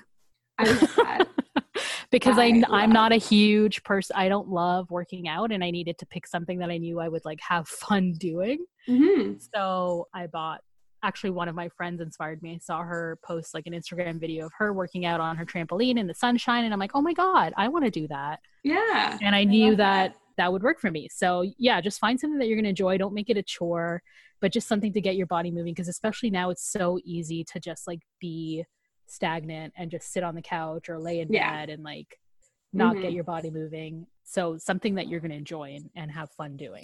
because 2.11 2.37
I, 2.37 2.45
I 2.45 2.63
I'm 2.69 2.91
not 2.91 3.11
a 3.11 3.17
huge 3.17 3.83
person. 3.83 4.15
I 4.15 4.29
don't 4.29 4.49
love 4.49 4.91
working 4.91 5.27
out, 5.27 5.51
and 5.51 5.63
I 5.63 5.71
needed 5.71 5.97
to 5.99 6.05
pick 6.05 6.27
something 6.27 6.59
that 6.59 6.69
I 6.69 6.77
knew 6.77 6.99
I 6.99 7.07
would 7.07 7.25
like 7.25 7.39
have 7.41 7.67
fun 7.67 8.13
doing. 8.13 8.65
Mm-hmm. 8.87 9.33
So 9.55 10.07
I 10.13 10.27
bought. 10.27 10.61
Actually, 11.03 11.31
one 11.31 11.47
of 11.47 11.55
my 11.55 11.67
friends 11.67 11.99
inspired 11.99 12.43
me. 12.43 12.53
I 12.53 12.57
saw 12.59 12.83
her 12.83 13.17
post 13.25 13.55
like 13.55 13.65
an 13.65 13.73
Instagram 13.73 14.19
video 14.19 14.45
of 14.45 14.51
her 14.59 14.71
working 14.71 15.03
out 15.03 15.19
on 15.19 15.35
her 15.35 15.45
trampoline 15.45 15.97
in 15.97 16.05
the 16.05 16.13
sunshine, 16.13 16.63
and 16.65 16.71
I'm 16.73 16.79
like, 16.79 16.91
oh 16.93 17.01
my 17.01 17.13
god, 17.13 17.53
I 17.57 17.69
want 17.69 17.85
to 17.85 17.91
do 17.91 18.07
that. 18.09 18.39
Yeah, 18.63 19.17
and 19.19 19.33
I 19.33 19.43
knew 19.43 19.75
that, 19.77 20.09
that 20.09 20.15
that 20.37 20.51
would 20.51 20.63
work 20.63 20.79
for 20.79 20.91
me. 20.91 21.07
So 21.11 21.45
yeah, 21.57 21.81
just 21.81 21.99
find 21.99 22.19
something 22.19 22.39
that 22.39 22.47
you're 22.47 22.57
gonna 22.57 22.69
enjoy. 22.69 22.97
Don't 22.97 23.13
make 23.13 23.29
it 23.29 23.37
a 23.37 23.43
chore 23.43 24.01
but 24.41 24.51
just 24.51 24.67
something 24.67 24.91
to 24.91 24.99
get 24.99 25.15
your 25.15 25.27
body 25.27 25.51
moving 25.51 25.73
because 25.73 25.87
especially 25.87 26.29
now 26.29 26.49
it's 26.49 26.69
so 26.69 26.99
easy 27.05 27.43
to 27.45 27.59
just 27.59 27.87
like 27.87 28.01
be 28.19 28.65
stagnant 29.07 29.71
and 29.77 29.91
just 29.91 30.11
sit 30.11 30.23
on 30.23 30.35
the 30.35 30.41
couch 30.41 30.89
or 30.89 30.99
lay 30.99 31.19
in 31.19 31.31
yeah. 31.31 31.61
bed 31.61 31.69
and 31.69 31.83
like 31.83 32.17
not 32.73 32.93
mm-hmm. 32.93 33.03
get 33.03 33.13
your 33.13 33.23
body 33.23 33.49
moving 33.49 34.05
so 34.23 34.57
something 34.57 34.95
that 34.95 35.07
you're 35.07 35.19
going 35.19 35.31
to 35.31 35.37
enjoy 35.37 35.75
and, 35.75 35.89
and 35.95 36.11
have 36.11 36.29
fun 36.31 36.57
doing 36.57 36.83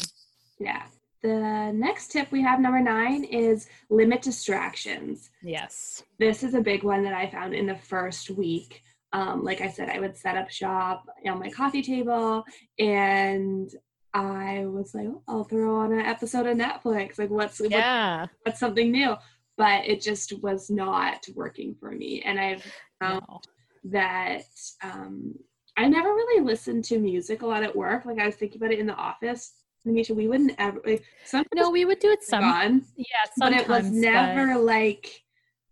yeah 0.60 0.84
the 1.24 1.72
next 1.74 2.12
tip 2.12 2.32
we 2.32 2.42
have 2.42 2.60
number 2.60 2.80
nine 2.80 3.24
is 3.24 3.68
limit 3.90 4.22
distractions 4.22 5.32
yes 5.42 6.04
this 6.20 6.44
is 6.44 6.54
a 6.54 6.62
big 6.62 6.84
one 6.84 7.04
that 7.04 7.14
i 7.14 7.30
found 7.30 7.56
in 7.56 7.66
the 7.66 7.76
first 7.76 8.30
week 8.30 8.84
um, 9.14 9.44
like 9.44 9.62
i 9.62 9.70
said 9.70 9.90
i 9.90 10.00
would 10.00 10.18
set 10.18 10.38
up 10.38 10.50
shop 10.50 11.06
on 11.26 11.40
my 11.40 11.50
coffee 11.50 11.82
table 11.82 12.44
and 12.80 13.72
I 14.14 14.66
was 14.66 14.96
like, 14.96 15.06
oh, 15.08 15.22
I'll 15.28 15.44
throw 15.44 15.76
on 15.76 15.92
an 15.92 16.00
episode 16.00 16.48
of 16.48 16.58
Netflix. 16.58 17.20
Like, 17.20 17.30
what's 17.30 17.62
yeah, 17.70 18.22
what's, 18.22 18.34
what's 18.44 18.60
something 18.60 18.92
new? 18.92 19.16
But 19.58 19.86
it 19.86 20.02
just 20.02 20.42
was 20.42 20.72
not 20.72 21.28
working 21.36 21.76
for 21.80 21.92
me, 21.92 22.24
and 22.26 22.40
I've 22.40 22.66
found 23.00 23.24
no. 23.30 23.42
that 23.92 24.46
um, 24.82 25.36
I 25.78 25.88
never 25.88 26.10
really 26.10 26.44
listened 26.44 26.84
to 26.86 27.00
music 27.00 27.44
a 27.44 27.46
lot 27.46 27.64
at 27.64 27.76
work. 27.76 28.06
Like 28.06 28.20
I 28.20 28.26
was 28.26 28.36
thinking 28.36 28.60
about 28.60 28.72
it 28.72 28.80
in 28.80 28.88
the 28.88 28.96
office. 28.96 29.54
Misha, 29.86 30.14
we 30.14 30.28
wouldn't 30.28 30.56
ever. 30.58 30.82
Like, 30.86 31.04
no, 31.54 31.70
we 31.70 31.86
would 31.86 32.00
do 32.00 32.12
it 32.12 32.24
some. 32.24 32.42
Gone, 32.42 32.86
yeah, 32.96 33.06
but 33.38 33.54
it 33.54 33.68
was 33.68 33.90
never 33.92 34.56
but... 34.56 34.64
like 34.64 35.24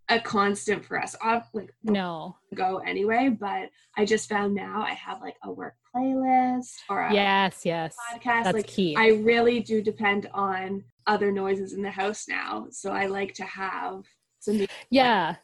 a 0.10 0.20
constant 0.20 0.86
for 0.86 1.02
us. 1.02 1.16
I'll, 1.22 1.48
like 1.54 1.74
no 1.84 2.36
go 2.54 2.78
anyway, 2.80 3.30
but 3.30 3.70
I 3.98 4.06
just 4.06 4.30
found 4.30 4.54
now 4.54 4.82
I 4.82 4.94
have 4.94 5.22
like 5.22 5.36
a 5.44 5.52
work 5.52 5.76
playlist 5.96 6.74
or 6.90 7.02
a 7.02 7.14
yes, 7.14 7.62
yes, 7.64 7.96
podcast. 8.14 8.44
That's 8.44 8.54
like 8.54 8.68
key. 8.68 8.96
I 8.98 9.10
really 9.10 9.60
do 9.60 9.82
depend 9.82 10.30
on 10.34 10.84
other 11.08 11.32
noises 11.32 11.74
in 11.74 11.82
the 11.82 11.92
house 11.92 12.28
now, 12.28 12.68
so 12.72 12.92
I 12.92 13.08
like 13.08 13.34
to 13.36 13.44
have 13.44 14.04
some. 14.40 14.66
Yeah, 14.90 15.36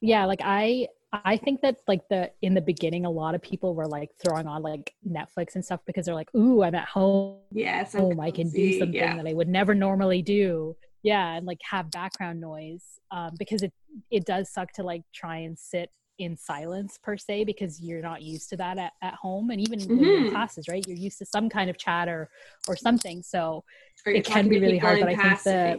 yeah. 0.00 0.24
Like 0.26 0.40
I, 0.42 0.88
I 1.12 1.36
think 1.36 1.60
that 1.62 1.78
like 1.88 2.08
the 2.08 2.30
in 2.42 2.54
the 2.54 2.60
beginning, 2.60 3.04
a 3.06 3.10
lot 3.10 3.34
of 3.34 3.42
people 3.42 3.74
were 3.74 3.86
like 3.86 4.10
throwing 4.22 4.46
on 4.46 4.62
like 4.62 4.94
Netflix 5.06 5.54
and 5.54 5.64
stuff 5.64 5.80
because 5.86 6.06
they're 6.06 6.14
like, 6.14 6.34
"Ooh, 6.34 6.62
I'm 6.62 6.74
at 6.74 6.88
home. 6.88 7.38
Yes, 7.50 7.94
home. 7.94 8.18
Oh, 8.18 8.22
I 8.22 8.30
can 8.30 8.50
do 8.50 8.78
something 8.78 8.94
yeah. 8.94 9.16
that 9.16 9.26
I 9.26 9.32
would 9.32 9.48
never 9.48 9.74
normally 9.74 10.22
do." 10.22 10.76
Yeah, 11.02 11.34
and 11.34 11.46
like 11.46 11.58
have 11.68 11.90
background 11.90 12.40
noise 12.40 12.84
um, 13.10 13.32
because 13.38 13.62
it 13.62 13.72
it 14.10 14.24
does 14.24 14.50
suck 14.50 14.72
to 14.74 14.82
like 14.82 15.02
try 15.14 15.38
and 15.38 15.58
sit 15.58 15.90
in 16.20 16.36
silence 16.36 16.98
per 17.02 17.16
se 17.16 17.44
because 17.44 17.80
you're 17.80 18.02
not 18.02 18.20
used 18.20 18.50
to 18.50 18.56
that 18.56 18.76
at, 18.76 18.92
at 19.00 19.14
home 19.14 19.48
and 19.48 19.60
even 19.60 19.78
mm-hmm. 19.78 20.04
in 20.04 20.30
classes 20.30 20.68
right 20.68 20.86
you're 20.86 20.96
used 20.96 21.18
to 21.18 21.24
some 21.24 21.48
kind 21.48 21.70
of 21.70 21.78
chatter 21.78 22.28
or 22.68 22.74
or 22.74 22.76
something 22.76 23.22
so 23.22 23.64
it 24.04 24.22
can 24.22 24.46
be 24.46 24.60
really 24.60 24.76
hard 24.76 25.00
but 25.00 25.08
i 25.08 25.16
think 25.16 25.42
that 25.44 25.78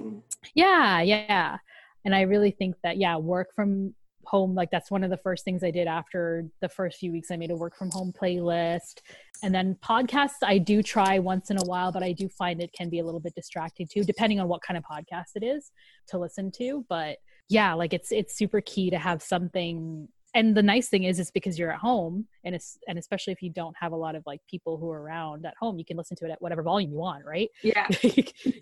yeah 0.55 0.99
yeah 0.99 1.57
and 2.05 2.15
i 2.15 2.21
really 2.21 2.49
think 2.49 2.75
that 2.81 2.97
yeah 2.97 3.15
work 3.15 3.49
from 3.55 3.93
home 4.31 4.55
like 4.55 4.71
that's 4.71 4.89
one 4.89 5.03
of 5.03 5.09
the 5.09 5.17
first 5.17 5.43
things 5.43 5.61
i 5.61 5.69
did 5.69 5.87
after 5.87 6.45
the 6.61 6.69
first 6.69 6.97
few 6.97 7.11
weeks 7.11 7.29
i 7.31 7.35
made 7.35 7.51
a 7.51 7.55
work 7.55 7.75
from 7.77 7.91
home 7.91 8.13
playlist. 8.19 9.01
And 9.43 9.53
then 9.53 9.75
podcasts 9.83 10.43
i 10.43 10.57
do 10.57 10.81
try 10.81 11.19
once 11.19 11.51
in 11.51 11.57
a 11.57 11.65
while 11.65 11.91
but 11.91 12.01
i 12.01 12.13
do 12.13 12.29
find 12.29 12.61
it 12.61 12.71
can 12.71 12.89
be 12.89 12.99
a 12.99 13.05
little 13.05 13.19
bit 13.19 13.35
distracting 13.35 13.87
too 13.91 14.03
depending 14.05 14.39
on 14.39 14.47
what 14.47 14.61
kind 14.61 14.77
of 14.77 14.83
podcast 14.83 15.31
it 15.35 15.43
is 15.43 15.71
to 16.07 16.17
listen 16.17 16.51
to. 16.53 16.85
But 16.87 17.17
yeah 17.49 17.73
like 17.73 17.93
it's 17.93 18.11
it's 18.13 18.33
super 18.37 18.61
key 18.61 18.89
to 18.89 18.97
have 18.97 19.21
something 19.21 20.07
and 20.33 20.55
the 20.55 20.63
nice 20.63 20.87
thing 20.87 21.03
is 21.03 21.19
is 21.19 21.31
because 21.31 21.59
you're 21.59 21.71
at 21.71 21.79
home 21.79 22.25
and 22.43 22.55
it's 22.55 22.77
and 22.87 22.97
especially 22.97 23.33
if 23.33 23.41
you 23.41 23.49
don't 23.49 23.75
have 23.79 23.91
a 23.91 23.95
lot 23.95 24.15
of 24.15 24.23
like 24.25 24.39
people 24.49 24.77
who 24.77 24.89
are 24.89 25.01
around 25.01 25.45
at 25.45 25.53
home 25.59 25.77
you 25.77 25.85
can 25.85 25.97
listen 25.97 26.15
to 26.17 26.25
it 26.25 26.31
at 26.31 26.41
whatever 26.41 26.63
volume 26.63 26.91
you 26.91 26.97
want 26.97 27.25
right? 27.25 27.49
Yeah. 27.63 27.87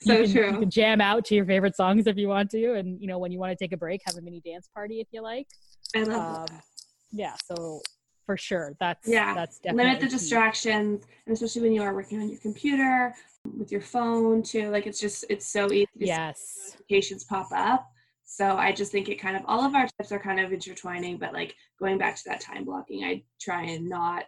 So 0.02 0.24
can, 0.24 0.32
true 0.32 0.52
you 0.52 0.60
can 0.60 0.70
jam 0.70 1.02
out 1.02 1.26
to 1.26 1.36
your 1.36 1.46
favorite 1.46 1.76
songs 1.76 2.08
if 2.08 2.18
you 2.18 2.28
want 2.28 2.50
to 2.52 2.76
and 2.76 3.00
you 3.02 3.08
know 3.08 3.20
when 3.20 3.32
you 3.32 3.40
want 3.40 3.52
to 3.52 3.56
take 3.56 3.74
a 3.74 3.78
break 3.78 4.02
have 4.06 4.16
a 4.16 4.22
mini 4.22 4.42
dance 4.42 4.70
party 4.74 5.00
if 5.00 5.08
you 5.12 5.22
like. 5.22 5.48
I 5.96 6.04
love 6.04 6.38
um, 6.40 6.46
that. 6.48 6.64
yeah 7.12 7.36
so 7.46 7.82
for 8.26 8.38
sure 8.38 8.76
that's 8.80 9.08
yeah. 9.08 9.34
that's 9.34 9.60
definitely 9.60 9.86
limit 9.86 10.02
the 10.02 10.08
key. 10.08 10.12
distractions 10.12 11.04
and 11.26 11.34
especially 11.34 11.62
when 11.62 11.74
you 11.74 11.82
are 11.82 11.94
working 11.94 12.22
on 12.22 12.30
your 12.30 12.40
computer 12.40 13.14
with 13.58 13.72
your 13.72 13.82
phone 13.82 14.42
too 14.44 14.70
like 14.70 14.86
it's 14.88 15.00
just 15.00 15.26
it's 15.30 15.48
so 15.48 15.72
easy 15.72 15.88
yes. 15.96 16.74
notifications 16.74 17.24
pop 17.24 17.48
up 17.52 17.92
so 18.32 18.58
I 18.58 18.72
just 18.72 18.92
think 18.92 19.10
it 19.10 19.16
kind 19.16 19.36
of 19.36 19.42
all 19.48 19.66
of 19.66 19.74
our 19.74 19.88
tips 19.88 20.12
are 20.12 20.20
kind 20.20 20.40
of 20.40 20.54
intertwining, 20.54 21.18
but 21.18 21.34
like 21.34 21.56
going 21.80 21.98
back 21.98 22.16
to 22.16 22.22
that 22.28 22.40
time 22.40 22.64
blocking, 22.64 23.04
I 23.04 23.24
try 23.42 23.64
and 23.64 23.90
not 23.90 24.26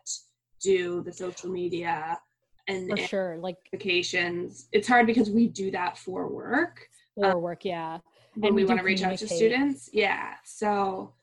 do 0.60 1.04
the 1.04 1.14
social 1.14 1.52
media 1.52 2.20
and 2.68 2.90
for 2.90 2.98
sure 2.98 3.38
like 3.40 3.58
vacations. 3.72 4.68
It's 4.72 4.88
hard 4.88 5.06
because 5.06 5.30
we 5.30 5.48
do 5.48 5.70
that 5.72 6.00
for 6.00 6.28
work. 6.28 6.88
For 7.14 7.28
um, 7.28 7.42
work, 7.44 7.64
yeah. 7.64 8.00
When 8.34 8.48
and 8.48 8.56
we, 8.56 8.64
we 8.64 8.68
want 8.68 8.80
to 8.80 8.86
reach 8.86 9.04
out 9.04 9.20
to 9.20 9.28
students. 9.28 9.92
Yeah. 9.94 10.34
So 10.46 11.14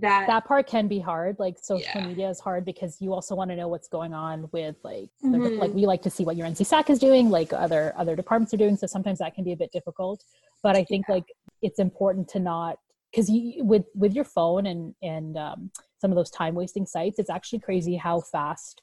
that 0.00 0.26
that 0.26 0.44
part 0.44 0.66
can 0.66 0.88
be 0.88 0.98
hard 0.98 1.36
like 1.38 1.56
social 1.60 1.90
yeah. 1.94 2.06
media 2.06 2.28
is 2.28 2.38
hard 2.38 2.64
because 2.64 3.00
you 3.00 3.12
also 3.12 3.34
want 3.34 3.50
to 3.50 3.56
know 3.56 3.68
what's 3.68 3.88
going 3.88 4.12
on 4.12 4.48
with 4.52 4.76
like 4.82 5.08
mm-hmm. 5.24 5.58
like 5.58 5.72
we 5.72 5.86
like 5.86 6.02
to 6.02 6.10
see 6.10 6.24
what 6.24 6.36
your 6.36 6.46
NC-SAC 6.46 6.90
is 6.90 6.98
doing 6.98 7.30
like 7.30 7.52
other 7.52 7.94
other 7.96 8.14
departments 8.14 8.52
are 8.52 8.58
doing 8.58 8.76
so 8.76 8.86
sometimes 8.86 9.18
that 9.20 9.34
can 9.34 9.42
be 9.42 9.52
a 9.52 9.56
bit 9.56 9.72
difficult 9.72 10.22
but 10.62 10.76
i 10.76 10.84
think 10.84 11.06
yeah. 11.08 11.16
like 11.16 11.24
it's 11.62 11.78
important 11.78 12.28
to 12.28 12.38
not 12.38 12.78
because 13.10 13.30
you 13.30 13.64
with 13.64 13.84
with 13.94 14.14
your 14.14 14.24
phone 14.24 14.66
and 14.66 14.94
and 15.02 15.36
um, 15.36 15.70
some 15.98 16.10
of 16.10 16.16
those 16.16 16.30
time 16.30 16.54
wasting 16.54 16.86
sites 16.86 17.18
it's 17.18 17.30
actually 17.30 17.60
crazy 17.60 17.96
how 17.96 18.20
fast 18.20 18.82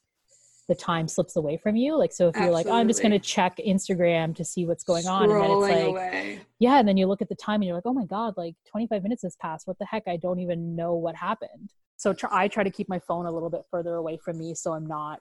the 0.67 0.75
time 0.75 1.07
slips 1.07 1.35
away 1.35 1.57
from 1.57 1.75
you. 1.75 1.97
Like, 1.97 2.13
so 2.13 2.29
if 2.29 2.35
you're 2.35 2.43
Absolutely. 2.45 2.63
like, 2.71 2.73
oh, 2.73 2.79
I'm 2.79 2.87
just 2.87 3.01
going 3.01 3.11
to 3.11 3.19
check 3.19 3.57
Instagram 3.57 4.35
to 4.35 4.45
see 4.45 4.65
what's 4.65 4.83
going 4.83 5.07
on. 5.07 5.23
and 5.23 5.31
then 5.31 5.51
it's 5.51 5.61
like, 5.61 5.83
away. 5.83 6.39
yeah. 6.59 6.79
And 6.79 6.87
then 6.87 6.97
you 6.97 7.07
look 7.07 7.21
at 7.21 7.29
the 7.29 7.35
time 7.35 7.55
and 7.55 7.65
you're 7.65 7.75
like, 7.75 7.85
oh 7.85 7.93
my 7.93 8.05
God, 8.05 8.35
like 8.37 8.55
25 8.71 9.03
minutes 9.03 9.23
has 9.23 9.35
passed. 9.35 9.67
What 9.67 9.77
the 9.79 9.85
heck? 9.85 10.03
I 10.07 10.17
don't 10.17 10.39
even 10.39 10.75
know 10.75 10.93
what 10.95 11.15
happened. 11.15 11.71
So 11.97 12.13
tr- 12.13 12.27
I 12.31 12.47
try 12.47 12.63
to 12.63 12.71
keep 12.71 12.87
my 12.89 12.99
phone 12.99 13.25
a 13.25 13.31
little 13.31 13.49
bit 13.49 13.63
further 13.69 13.95
away 13.95 14.17
from 14.17 14.37
me 14.37 14.55
so 14.55 14.73
I'm 14.73 14.85
not 14.85 15.19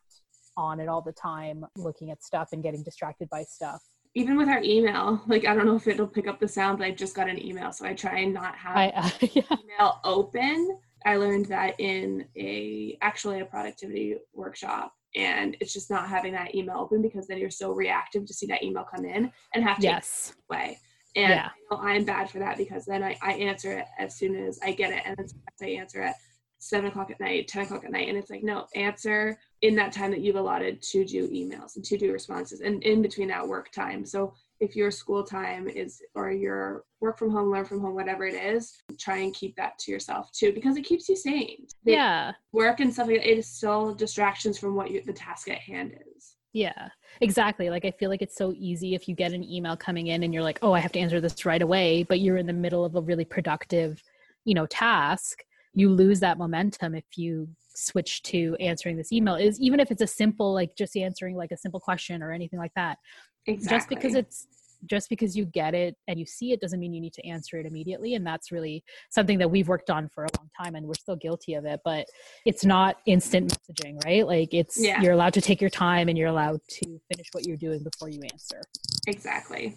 on 0.56 0.80
it 0.80 0.88
all 0.88 1.00
the 1.02 1.12
time 1.12 1.64
looking 1.76 2.10
at 2.10 2.22
stuff 2.22 2.50
and 2.52 2.62
getting 2.62 2.82
distracted 2.82 3.28
by 3.30 3.44
stuff. 3.44 3.82
Even 4.14 4.36
with 4.36 4.48
our 4.48 4.62
email, 4.62 5.22
like 5.26 5.46
I 5.46 5.54
don't 5.54 5.64
know 5.66 5.76
if 5.76 5.86
it'll 5.86 6.06
pick 6.06 6.28
up 6.28 6.38
the 6.38 6.48
sound, 6.48 6.78
but 6.78 6.86
I 6.86 6.90
just 6.90 7.16
got 7.16 7.30
an 7.30 7.42
email, 7.42 7.72
so 7.72 7.86
I 7.86 7.94
try 7.94 8.18
and 8.18 8.34
not 8.34 8.54
have 8.56 8.76
I, 8.76 8.88
uh, 8.90 9.10
yeah. 9.32 9.42
email 9.50 10.00
open. 10.04 10.78
I 11.06 11.16
learned 11.16 11.46
that 11.46 11.80
in 11.80 12.26
a 12.36 12.98
actually 13.00 13.40
a 13.40 13.46
productivity 13.46 14.16
workshop 14.34 14.92
and 15.14 15.56
it's 15.60 15.72
just 15.72 15.90
not 15.90 16.08
having 16.08 16.32
that 16.32 16.54
email 16.54 16.78
open 16.78 17.02
because 17.02 17.26
then 17.26 17.38
you're 17.38 17.50
so 17.50 17.72
reactive 17.72 18.24
to 18.26 18.32
see 18.34 18.46
that 18.46 18.62
email 18.62 18.84
come 18.84 19.04
in 19.04 19.30
and 19.54 19.64
have 19.64 19.76
to 19.76 19.82
yes 19.82 20.34
way 20.48 20.78
And 21.14 21.30
yeah. 21.30 21.48
I 21.70 21.94
am 21.94 22.04
bad 22.04 22.30
for 22.30 22.38
that 22.38 22.56
because 22.56 22.86
then 22.86 23.02
I, 23.02 23.16
I 23.22 23.32
answer 23.34 23.72
it 23.72 23.86
as 23.98 24.16
soon 24.16 24.34
as 24.36 24.58
I 24.62 24.72
get 24.72 24.92
it, 24.92 25.02
and 25.04 25.16
then 25.16 25.26
I 25.60 25.72
answer 25.72 26.02
at 26.02 26.16
seven 26.58 26.88
o'clock 26.90 27.10
at 27.10 27.20
night, 27.20 27.48
ten 27.48 27.64
o'clock 27.64 27.84
at 27.84 27.90
night, 27.90 28.08
and 28.08 28.16
it's 28.16 28.30
like 28.30 28.42
no 28.42 28.66
answer 28.74 29.38
in 29.60 29.74
that 29.76 29.92
time 29.92 30.10
that 30.12 30.20
you've 30.20 30.36
allotted 30.36 30.80
to 30.82 31.04
do 31.04 31.28
emails 31.28 31.76
and 31.76 31.84
to 31.84 31.98
do 31.98 32.12
responses, 32.12 32.60
and 32.60 32.82
in 32.82 33.02
between 33.02 33.28
that 33.28 33.46
work 33.46 33.70
time. 33.72 34.06
So 34.06 34.32
if 34.62 34.76
your 34.76 34.92
school 34.92 35.24
time 35.24 35.68
is 35.68 36.00
or 36.14 36.30
your 36.30 36.84
work 37.00 37.18
from 37.18 37.30
home 37.30 37.50
learn 37.50 37.64
from 37.64 37.80
home 37.80 37.96
whatever 37.96 38.24
it 38.24 38.34
is 38.34 38.80
try 38.96 39.16
and 39.18 39.34
keep 39.34 39.56
that 39.56 39.76
to 39.76 39.90
yourself 39.90 40.30
too 40.30 40.52
because 40.52 40.76
it 40.76 40.82
keeps 40.82 41.08
you 41.08 41.16
sane. 41.16 41.66
Yeah. 41.84 42.32
work 42.52 42.78
and 42.78 42.92
stuff 42.92 43.08
like 43.08 43.16
that, 43.16 43.28
it 43.28 43.38
is 43.38 43.48
still 43.48 43.92
distractions 43.92 44.56
from 44.58 44.76
what 44.76 44.90
you, 44.90 45.02
the 45.02 45.12
task 45.12 45.48
at 45.50 45.58
hand 45.58 45.98
is. 46.16 46.36
Yeah 46.52 46.88
exactly. 47.20 47.70
Like 47.70 47.84
i 47.84 47.90
feel 47.90 48.08
like 48.08 48.22
it's 48.22 48.36
so 48.36 48.54
easy 48.56 48.94
if 48.94 49.08
you 49.08 49.16
get 49.16 49.32
an 49.32 49.42
email 49.42 49.76
coming 49.76 50.06
in 50.06 50.22
and 50.22 50.32
you're 50.32 50.44
like 50.44 50.60
oh 50.62 50.72
i 50.72 50.78
have 50.78 50.92
to 50.92 51.00
answer 51.00 51.20
this 51.20 51.44
right 51.44 51.62
away 51.62 52.04
but 52.04 52.20
you're 52.20 52.36
in 52.36 52.46
the 52.46 52.52
middle 52.52 52.84
of 52.84 52.94
a 52.94 53.00
really 53.00 53.24
productive 53.24 54.00
you 54.44 54.54
know 54.54 54.66
task 54.66 55.44
you 55.74 55.88
lose 55.88 56.20
that 56.20 56.38
momentum 56.38 56.94
if 56.94 57.04
you 57.16 57.48
switch 57.74 58.22
to 58.22 58.56
answering 58.60 58.96
this 58.96 59.12
email. 59.12 59.34
Is 59.34 59.60
even 59.60 59.80
if 59.80 59.90
it's 59.90 60.02
a 60.02 60.06
simple 60.06 60.52
like 60.52 60.76
just 60.76 60.96
answering 60.96 61.36
like 61.36 61.52
a 61.52 61.56
simple 61.56 61.80
question 61.80 62.22
or 62.22 62.32
anything 62.32 62.58
like 62.58 62.74
that 62.74 62.98
exactly. 63.46 63.76
just 63.76 63.88
because 63.88 64.14
it's 64.14 64.46
just 64.86 65.08
because 65.08 65.36
you 65.36 65.44
get 65.44 65.74
it 65.74 65.96
and 66.08 66.18
you 66.18 66.26
see 66.26 66.52
it 66.52 66.60
doesn't 66.60 66.80
mean 66.80 66.92
you 66.92 67.00
need 67.00 67.12
to 67.12 67.24
answer 67.26 67.58
it 67.58 67.66
immediately 67.66 68.14
and 68.14 68.26
that's 68.26 68.50
really 68.50 68.82
something 69.10 69.38
that 69.38 69.50
we've 69.50 69.68
worked 69.68 69.90
on 69.90 70.08
for 70.08 70.24
a 70.24 70.28
long 70.36 70.50
time 70.60 70.74
and 70.74 70.86
we're 70.86 70.94
still 70.94 71.16
guilty 71.16 71.54
of 71.54 71.64
it 71.64 71.80
but 71.84 72.06
it's 72.44 72.64
not 72.64 72.96
instant 73.06 73.52
messaging 73.52 74.04
right? 74.04 74.26
Like 74.26 74.54
it's 74.54 74.82
yeah. 74.82 75.00
you're 75.00 75.12
allowed 75.12 75.34
to 75.34 75.40
take 75.40 75.60
your 75.60 75.70
time 75.70 76.08
and 76.08 76.18
you're 76.18 76.28
allowed 76.28 76.60
to 76.68 77.00
finish 77.10 77.28
what 77.32 77.46
you're 77.46 77.56
doing 77.56 77.82
before 77.82 78.08
you 78.08 78.20
answer. 78.32 78.62
Exactly. 79.06 79.76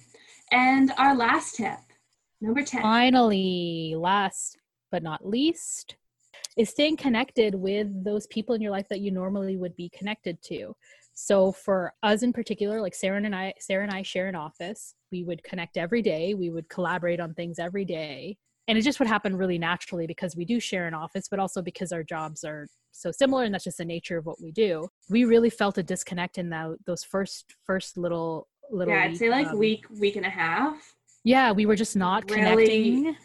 And 0.52 0.92
our 0.98 1.16
last 1.16 1.56
tip 1.56 1.78
number 2.42 2.64
10 2.64 2.82
finally 2.82 3.96
last 3.98 4.58
but 4.92 5.02
not 5.02 5.26
least 5.26 5.96
is 6.58 6.70
staying 6.70 6.98
connected 6.98 7.56
with 7.56 7.88
those 8.04 8.28
people 8.28 8.56
in 8.56 8.62
your 8.62 8.72
life 8.72 8.88
that 8.90 9.00
you 9.00 9.12
normally 9.12 9.58
would 9.58 9.76
be 9.76 9.90
connected 9.90 10.42
to 10.42 10.76
so 11.16 11.54
for 11.54 11.94
us 12.04 12.24
in 12.24 12.34
particular, 12.34 12.82
like 12.82 12.94
Sarah 12.94 13.22
and 13.24 13.36
I, 13.36 13.54
Sarah 13.60 13.84
and 13.84 13.92
I 13.92 14.04
share 14.04 14.28
an 14.28 14.36
office. 14.36 14.94
We 15.12 15.24
would 15.24 15.44
connect 15.44 15.78
every 15.78 16.02
day. 16.02 16.34
We 16.34 16.50
would 16.50 16.70
collaborate 16.70 17.22
on 17.22 17.34
things 17.34 17.58
every 17.58 17.86
day. 17.86 18.38
And 18.68 18.78
it 18.78 18.82
just 18.82 19.00
would 19.00 19.08
happen 19.08 19.38
really 19.38 19.58
naturally 19.58 20.08
because 20.08 20.36
we 20.36 20.44
do 20.44 20.60
share 20.60 20.88
an 20.88 20.94
office, 20.94 21.28
but 21.30 21.40
also 21.40 21.62
because 21.62 21.92
our 21.92 22.04
jobs 22.04 22.44
are 22.44 22.68
so 22.92 23.12
similar 23.12 23.44
and 23.44 23.54
that's 23.54 23.64
just 23.64 23.78
the 23.78 23.86
nature 23.86 24.18
of 24.18 24.26
what 24.26 24.42
we 24.42 24.52
do. 24.52 24.90
We 25.10 25.24
really 25.24 25.50
felt 25.50 25.78
a 25.78 25.84
disconnect 25.84 26.38
in 26.38 26.50
that 26.50 26.72
those 26.86 27.04
first 27.04 27.56
first 27.64 27.98
little 27.98 28.48
little 28.72 28.94
Yeah, 28.94 29.04
I'd 29.04 29.12
week, 29.12 29.20
say 29.20 29.30
like 29.30 29.48
um, 29.48 29.58
week, 29.58 29.86
week 30.00 30.16
and 30.18 30.26
a 30.26 30.30
half. 30.30 30.96
Yeah, 31.24 31.52
we 31.52 31.66
were 31.66 31.76
just 31.76 31.96
not 31.96 32.30
really, 32.30 32.66
connecting. 32.66 33.16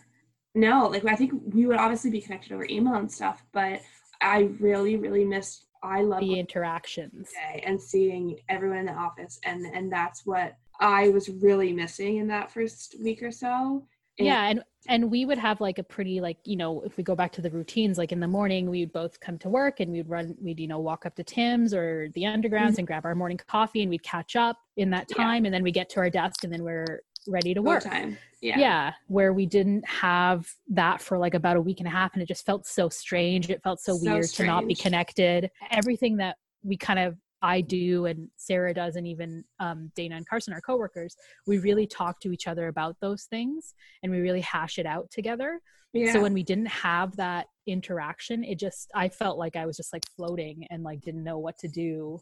No, 0.55 0.87
like 0.87 1.05
I 1.07 1.17
think 1.17 1.33
we 1.55 1.67
would 1.67 1.79
obviously 1.79 2.11
be 2.11 2.21
connected 2.21 2.53
over 2.53 2.67
email 2.69 2.95
and 2.95 3.11
stuff, 3.11 3.43
but 3.53 3.81
I 4.21 4.51
really, 4.61 4.97
really 4.97 5.25
missed 5.25 5.67
I 5.83 6.03
love 6.03 6.21
the 6.21 6.39
interactions 6.39 7.31
and 7.65 7.81
seeing 7.81 8.39
everyone 8.49 8.79
in 8.79 8.87
the 8.87 8.93
office, 8.93 9.39
and 9.45 9.65
and 9.67 9.91
that's 9.91 10.27
what 10.27 10.57
I 10.81 11.09
was 11.11 11.29
really 11.29 11.73
missing 11.73 12.17
in 12.17 12.27
that 12.29 12.51
first 12.51 12.97
week 13.03 13.23
or 13.23 13.31
so. 13.31 13.87
And 14.19 14.27
yeah, 14.27 14.49
and 14.49 14.63
and 14.89 15.11
we 15.11 15.25
would 15.25 15.39
have 15.39 15.61
like 15.61 15.79
a 15.79 15.83
pretty 15.83 16.21
like 16.21 16.39
you 16.45 16.57
know 16.57 16.81
if 16.83 16.97
we 16.97 17.03
go 17.03 17.15
back 17.15 17.33
to 17.33 17.43
the 17.43 17.51
routines 17.51 17.99
like 17.99 18.13
in 18.13 18.21
the 18.21 18.29
morning 18.29 18.71
we'd 18.71 18.93
both 18.93 19.21
come 19.21 19.39
to 19.39 19.49
work 19.49 19.81
and 19.81 19.93
we'd 19.93 20.09
run 20.09 20.35
we'd 20.41 20.59
you 20.59 20.67
know 20.67 20.79
walk 20.79 21.05
up 21.05 21.15
to 21.17 21.25
Tim's 21.25 21.75
or 21.75 22.09
the 22.15 22.23
undergrounds 22.23 22.71
mm-hmm. 22.71 22.79
and 22.79 22.87
grab 22.87 23.05
our 23.05 23.15
morning 23.15 23.39
coffee 23.47 23.83
and 23.83 23.91
we'd 23.91 24.03
catch 24.03 24.37
up 24.37 24.59
in 24.77 24.91
that 24.91 25.09
time 25.09 25.45
yeah. 25.45 25.49
and 25.49 25.55
then 25.55 25.63
we 25.63 25.71
get 25.71 25.91
to 25.91 26.01
our 26.01 26.11
desk 26.11 26.45
and 26.45 26.53
then 26.53 26.65
we're 26.65 27.01
ready 27.31 27.55
to 27.55 27.63
work. 27.63 27.85
Time. 27.85 28.19
Yeah. 28.41 28.59
Yeah. 28.59 28.93
Where 29.07 29.33
we 29.33 29.47
didn't 29.47 29.87
have 29.87 30.51
that 30.69 31.01
for 31.01 31.19
like 31.19 31.35
about 31.35 31.57
a 31.57 31.61
week 31.61 31.79
and 31.81 31.87
a 31.87 31.91
half 31.91 32.15
and 32.15 32.23
it 32.23 32.27
just 32.27 32.45
felt 32.45 32.67
so 32.67 32.89
strange. 32.89 33.51
It 33.51 33.63
felt 33.63 33.81
so, 33.81 33.97
so 33.97 34.13
weird 34.13 34.27
strange. 34.27 34.49
to 34.49 34.55
not 34.55 34.67
be 34.67 34.75
connected. 34.75 35.51
Everything 35.71 36.17
that 36.19 36.37
we 36.63 36.77
kind 36.77 36.99
of 36.99 37.17
I 37.43 37.63
do 37.63 38.07
and 38.07 38.29
Sarah 38.37 38.75
does 38.75 38.97
and 38.97 39.07
even 39.07 39.45
um, 39.61 39.91
Dana 39.95 40.17
and 40.17 40.29
Carson, 40.29 40.53
our 40.53 40.61
coworkers, 40.61 41.17
we 41.47 41.59
really 41.59 41.87
talk 41.87 42.21
to 42.21 42.33
each 42.33 42.47
other 42.47 42.69
about 42.69 42.97
those 43.01 43.25
things 43.25 43.75
and 44.03 44.13
we 44.13 44.21
really 44.21 44.43
hash 44.43 44.79
it 44.79 44.87
out 44.87 45.11
together. 45.11 45.61
Yeah. 45.93 46.13
So 46.13 46.21
when 46.21 46.35
we 46.35 46.43
didn't 46.43 46.67
have 46.67 47.17
that 47.17 47.47
interaction, 47.67 48.45
it 48.45 48.59
just 48.59 48.91
I 48.95 49.09
felt 49.09 49.39
like 49.39 49.57
I 49.57 49.67
was 49.67 49.77
just 49.77 49.93
like 49.93 50.05
floating 50.17 50.67
and 50.71 50.83
like 50.83 51.01
didn't 51.01 51.25
know 51.25 51.39
what 51.39 51.59
to 51.59 51.69
do 51.69 52.21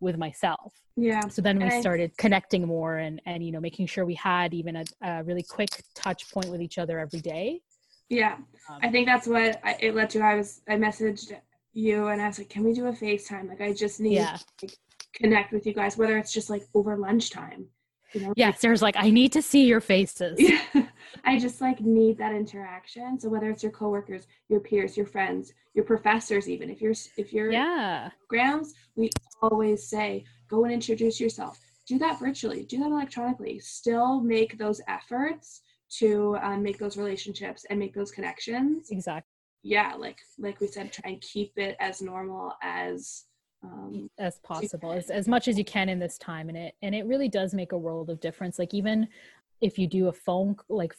with 0.00 0.16
myself. 0.16 0.74
Yeah. 0.96 1.28
So 1.28 1.42
then 1.42 1.58
we 1.58 1.70
started 1.80 2.16
connecting 2.16 2.66
more 2.66 2.96
and 2.96 3.20
and 3.26 3.44
you 3.44 3.52
know 3.52 3.60
making 3.60 3.86
sure 3.86 4.04
we 4.04 4.14
had 4.14 4.54
even 4.54 4.76
a, 4.76 4.84
a 5.02 5.22
really 5.24 5.42
quick 5.42 5.82
touch 5.94 6.30
point 6.32 6.48
with 6.48 6.60
each 6.60 6.78
other 6.78 6.98
every 6.98 7.20
day. 7.20 7.60
Yeah, 8.08 8.36
um, 8.68 8.78
I 8.82 8.88
think 8.88 9.06
that's 9.06 9.26
what 9.26 9.60
I, 9.64 9.76
it 9.80 9.94
led 9.94 10.10
to. 10.10 10.20
I 10.20 10.36
was 10.36 10.62
I 10.68 10.76
messaged 10.76 11.32
you 11.72 12.06
and 12.06 12.22
I 12.22 12.28
was 12.28 12.38
like, 12.38 12.48
"Can 12.48 12.64
we 12.64 12.72
do 12.72 12.86
a 12.86 12.92
FaceTime? 12.92 13.48
Like, 13.48 13.60
I 13.60 13.72
just 13.72 14.00
need 14.00 14.14
yeah. 14.14 14.36
to 14.36 14.66
like, 14.66 14.76
connect 15.12 15.52
with 15.52 15.66
you 15.66 15.74
guys, 15.74 15.98
whether 15.98 16.16
it's 16.16 16.32
just 16.32 16.48
like 16.48 16.66
over 16.74 16.96
lunchtime." 16.96 17.66
You 18.12 18.20
know? 18.22 18.32
Yeah, 18.36 18.54
Sarah's 18.54 18.82
like, 18.82 18.96
"I 18.96 19.10
need 19.10 19.32
to 19.32 19.42
see 19.42 19.66
your 19.66 19.80
faces." 19.80 20.40
Yeah. 20.74 20.85
I 21.24 21.38
just 21.38 21.60
like 21.60 21.80
need 21.80 22.18
that 22.18 22.32
interaction. 22.32 23.18
So 23.18 23.28
whether 23.28 23.50
it's 23.50 23.62
your 23.62 23.72
coworkers, 23.72 24.26
your 24.48 24.60
peers, 24.60 24.96
your 24.96 25.06
friends, 25.06 25.52
your 25.74 25.84
professors, 25.84 26.48
even 26.48 26.70
if 26.70 26.80
you're 26.80 26.94
if 27.16 27.32
you're 27.32 27.52
yeah 27.52 28.10
grams, 28.28 28.74
we 28.94 29.10
always 29.42 29.88
say 29.88 30.24
go 30.48 30.64
and 30.64 30.72
introduce 30.72 31.20
yourself. 31.20 31.58
Do 31.86 31.98
that 31.98 32.18
virtually. 32.18 32.64
Do 32.64 32.78
that 32.78 32.90
electronically. 32.90 33.60
Still 33.60 34.20
make 34.20 34.58
those 34.58 34.80
efforts 34.88 35.62
to 35.98 36.36
um, 36.42 36.62
make 36.62 36.78
those 36.78 36.96
relationships 36.96 37.64
and 37.70 37.78
make 37.78 37.94
those 37.94 38.10
connections. 38.10 38.90
Exactly. 38.90 39.30
Yeah, 39.62 39.94
like 39.94 40.18
like 40.38 40.60
we 40.60 40.66
said, 40.66 40.92
try 40.92 41.10
and 41.10 41.20
keep 41.20 41.52
it 41.56 41.76
as 41.80 42.02
normal 42.02 42.52
as 42.62 43.24
um, 43.62 44.10
as 44.18 44.38
possible 44.40 44.92
as, 44.92 45.10
as 45.10 45.26
much 45.26 45.48
as 45.48 45.58
you 45.58 45.64
can 45.64 45.88
in 45.88 45.98
this 45.98 46.18
time 46.18 46.48
and 46.48 46.58
it 46.58 46.74
and 46.82 46.94
it 46.94 47.06
really 47.06 47.28
does 47.28 47.54
make 47.54 47.72
a 47.72 47.78
world 47.78 48.10
of 48.10 48.20
difference 48.20 48.58
like 48.58 48.74
even 48.74 49.08
if 49.60 49.78
you 49.78 49.86
do 49.86 50.08
a 50.08 50.12
phone 50.12 50.54
like 50.68 50.94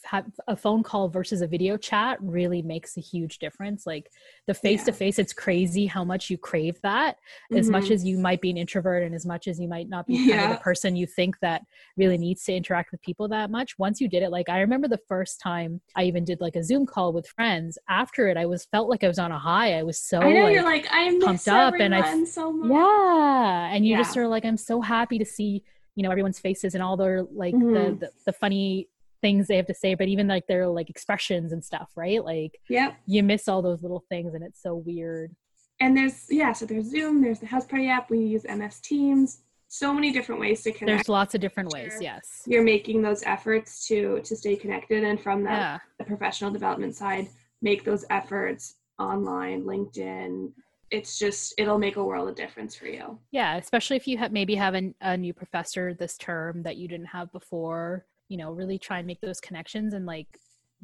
a 0.47 0.55
phone 0.55 0.81
call 0.81 1.07
versus 1.07 1.41
a 1.41 1.47
video 1.47 1.77
chat 1.77 2.17
really 2.21 2.61
makes 2.61 2.97
a 2.97 2.99
huge 2.99 3.37
difference 3.39 3.85
like 3.85 4.11
the 4.47 4.53
face 4.53 4.83
to 4.83 4.91
face 4.91 5.19
it's 5.19 5.33
crazy 5.33 5.85
how 5.85 6.03
much 6.03 6.29
you 6.29 6.37
crave 6.37 6.79
that 6.81 7.15
mm-hmm. 7.15 7.57
as 7.57 7.69
much 7.69 7.85
mm-hmm. 7.85 7.93
as 7.93 8.05
you 8.05 8.17
might 8.17 8.41
be 8.41 8.49
an 8.49 8.57
introvert 8.57 9.03
and 9.03 9.13
as 9.13 9.25
much 9.25 9.47
as 9.47 9.59
you 9.59 9.67
might 9.67 9.89
not 9.89 10.07
be 10.07 10.15
yeah. 10.15 10.37
kind 10.37 10.51
of 10.51 10.57
the 10.57 10.63
person 10.63 10.95
you 10.95 11.05
think 11.05 11.39
that 11.39 11.61
really 11.97 12.17
needs 12.17 12.43
to 12.43 12.53
interact 12.53 12.91
with 12.91 13.01
people 13.01 13.27
that 13.27 13.51
much 13.51 13.77
once 13.77 14.01
you 14.01 14.07
did 14.07 14.23
it 14.23 14.29
like 14.29 14.49
i 14.49 14.59
remember 14.59 14.87
the 14.87 14.99
first 15.07 15.39
time 15.39 15.79
i 15.95 16.03
even 16.03 16.25
did 16.25 16.41
like 16.41 16.55
a 16.55 16.63
zoom 16.63 16.85
call 16.85 17.13
with 17.13 17.27
friends 17.27 17.77
after 17.89 18.27
it 18.27 18.37
i 18.37 18.45
was 18.45 18.65
felt 18.65 18.89
like 18.89 19.03
i 19.03 19.07
was 19.07 19.19
on 19.19 19.31
a 19.31 19.39
high 19.39 19.77
i 19.77 19.83
was 19.83 19.99
so 19.99 20.19
I 20.19 20.33
know, 20.33 20.43
like, 20.43 20.53
you're 20.53 20.63
like 20.63 20.87
i'm 20.91 21.21
pumped 21.21 21.47
up 21.47 21.75
and 21.79 21.93
i 21.93 22.23
so 22.23 22.51
much. 22.51 22.71
yeah 22.71 23.69
and 23.71 23.85
you 23.85 23.91
yeah. 23.91 23.97
just 23.99 24.13
sort 24.13 24.25
of 24.25 24.31
like 24.31 24.45
i'm 24.45 24.57
so 24.57 24.81
happy 24.81 25.19
to 25.19 25.25
see 25.25 25.63
you 25.97 26.03
know 26.03 26.12
everyone's 26.12 26.39
faces 26.39 26.75
and 26.75 26.83
all 26.83 26.95
their 26.95 27.23
like 27.23 27.55
mm-hmm. 27.55 27.73
the, 27.73 27.97
the, 27.99 28.12
the 28.27 28.33
funny 28.33 28.88
things 29.19 29.47
they 29.47 29.57
have 29.57 29.65
to 29.65 29.73
say 29.73 29.95
but 29.95 30.07
even 30.07 30.27
like 30.27 30.45
their 30.45 30.67
like 30.67 30.91
expressions 30.91 31.51
and 31.51 31.65
stuff 31.65 31.89
right? 31.95 32.23
Like 32.23 32.62
yeah 32.69 32.93
you 33.07 33.23
miss 33.23 33.49
all 33.49 33.62
those 33.62 33.81
little 33.81 34.05
things 34.07 34.33
and 34.36 34.43
it's 34.43 34.62
so 34.62 34.75
weird. 34.75 35.36
And 35.81 35.97
there's 35.97 36.27
yeah 36.29 36.53
so 36.53 36.65
there's 36.67 36.86
zoom 36.86 37.21
there's 37.21 37.39
the 37.39 37.47
house 37.47 37.65
party 37.65 37.89
app 37.89 38.10
we 38.12 38.19
use 38.19 38.45
ms 38.45 38.79
teams. 38.79 39.39
So 39.69 39.93
many 39.93 40.13
different 40.13 40.39
ways 40.39 40.63
to 40.63 40.71
connect. 40.71 40.97
There's 40.99 41.10
lots 41.10 41.36
of 41.36 41.41
different 41.41 41.73
ways 41.73 41.97
yes. 41.99 42.43
You're 42.45 42.63
making 42.63 43.01
those 43.01 43.23
efforts 43.23 43.88
to 43.88 44.21
to 44.23 44.36
stay 44.36 44.55
connected 44.55 45.03
and 45.03 45.19
from 45.19 45.43
that 45.45 45.60
yeah. 45.60 45.77
the 45.97 46.05
professional 46.05 46.51
development 46.51 46.95
side 46.95 47.27
make 47.63 47.83
those 47.83 48.05
efforts 48.12 48.75
online 48.99 49.63
linkedin 49.63 50.51
it's 50.91 51.19
just 51.19 51.54
it'll 51.58 51.78
make 51.78 51.95
a 51.97 52.04
world 52.04 52.30
of 52.30 52.36
difference 52.36 52.76
for 52.76 52.88
you. 52.88 53.17
Yeah 53.32 53.58
especially 53.58 53.97
if 53.97 54.08
you 54.08 54.17
have 54.17 54.32
maybe 54.32 54.56
have 54.56 54.73
an, 54.73 54.95
a 55.02 55.17
new 55.17 55.34
professor 55.34 55.93
this 55.93 56.17
term 56.17 56.63
that 56.63 56.78
you 56.78 56.88
didn't 56.88 57.08
have 57.08 57.32
before 57.32 58.06
you 58.30 58.38
know 58.38 58.52
really 58.52 58.78
try 58.78 59.00
and 59.00 59.08
make 59.08 59.21
those 59.21 59.39
connections 59.39 59.93
and 59.93 60.06
like 60.06 60.28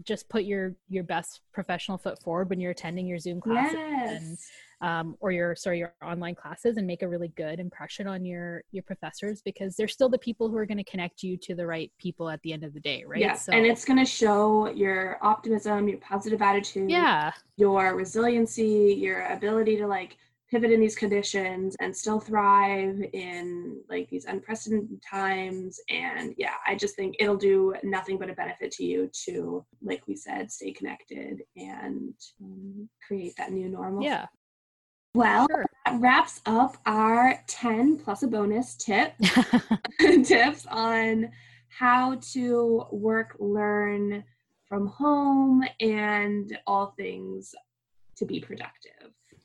just 0.04 0.28
put 0.30 0.44
your 0.44 0.76
your 0.90 1.04
best 1.04 1.42
professional 1.54 1.98
foot 1.98 2.22
forward 2.22 2.50
when 2.50 2.60
you're 2.60 2.72
attending 2.72 3.06
your 3.06 3.20
zoom 3.20 3.40
classes 3.40 3.76
yes. 3.76 4.22
and 4.22 4.38
um, 4.82 5.16
or 5.20 5.32
your 5.32 5.56
sorry 5.56 5.80
your 5.80 5.94
online 6.04 6.36
classes 6.36 6.78
and 6.78 6.88
make 6.88 7.04
a 7.04 7.08
really 7.08 7.30
good 7.30 7.60
impression 7.60 8.08
on 8.08 8.26
your 8.26 8.64
your 8.72 8.84
professors 8.84 9.42
because 9.44 9.76
they're 9.76 9.88
still 9.88 10.10
the 10.10 10.18
people 10.18 10.50
who 10.50 10.58
are 10.58 10.66
going 10.66 10.78
to 10.78 10.84
connect 10.84 11.24
you 11.24 11.38
to 11.38 11.56
the 11.56 11.66
right 11.66 11.92
people 12.00 12.30
at 12.30 12.42
the 12.42 12.52
end 12.52 12.64
of 12.64 12.74
the 12.74 12.80
day 12.80 13.04
right 13.06 13.22
yeah 13.22 13.36
so, 13.36 13.54
and 13.54 13.66
it's 13.66 13.86
going 13.86 14.00
to 14.00 14.06
show 14.06 14.70
your 14.72 15.20
optimism 15.22 15.88
your 15.88 16.00
positive 16.00 16.42
attitude 16.42 16.90
yeah 16.90 17.32
your 17.56 17.96
resiliency 17.96 18.98
your 19.00 19.26
ability 19.28 19.78
to 19.78 19.88
like 19.88 20.18
pivot 20.54 20.72
in 20.72 20.80
these 20.80 20.96
conditions 20.96 21.76
and 21.82 21.96
still 21.96 22.20
thrive 22.20 23.02
in 23.14 23.82
like 23.90 24.08
these 24.10 24.26
unprecedented 24.26 25.02
times 25.02 25.80
and 25.90 26.36
yeah 26.38 26.54
i 26.68 26.76
just 26.76 26.96
think 26.96 27.16
it'll 27.20 27.36
do 27.36 27.74
nothing 27.84 28.20
but 28.20 28.30
a 28.30 28.34
benefit 28.34 28.70
to 28.72 28.86
you 28.86 29.10
to 29.12 29.66
like 29.82 30.04
we 30.08 30.16
said 30.16 30.52
stay 30.52 30.72
connected 30.72 31.42
and 31.58 32.14
um, 32.40 32.88
create 33.08 33.34
that 33.36 33.52
new 33.52 33.68
normal 33.68 34.04
yeah 34.04 34.28
well, 35.16 35.46
sure. 35.52 35.66
that 35.86 36.02
wraps 36.02 36.42
up 36.48 36.78
our 36.88 37.40
10 37.46 37.98
plus 37.98 38.24
a 38.24 38.28
bonus 38.28 38.76
tip 38.76 39.14
tips 40.00 40.66
on 40.66 41.30
how 41.70 42.16
to 42.34 42.86
work, 42.92 43.36
learn 43.40 44.24
from 44.68 44.88
home, 44.88 45.64
and 45.80 46.58
all 46.66 46.96
things 46.98 47.54
to 48.16 48.26
be 48.26 48.40
productive. 48.40 48.93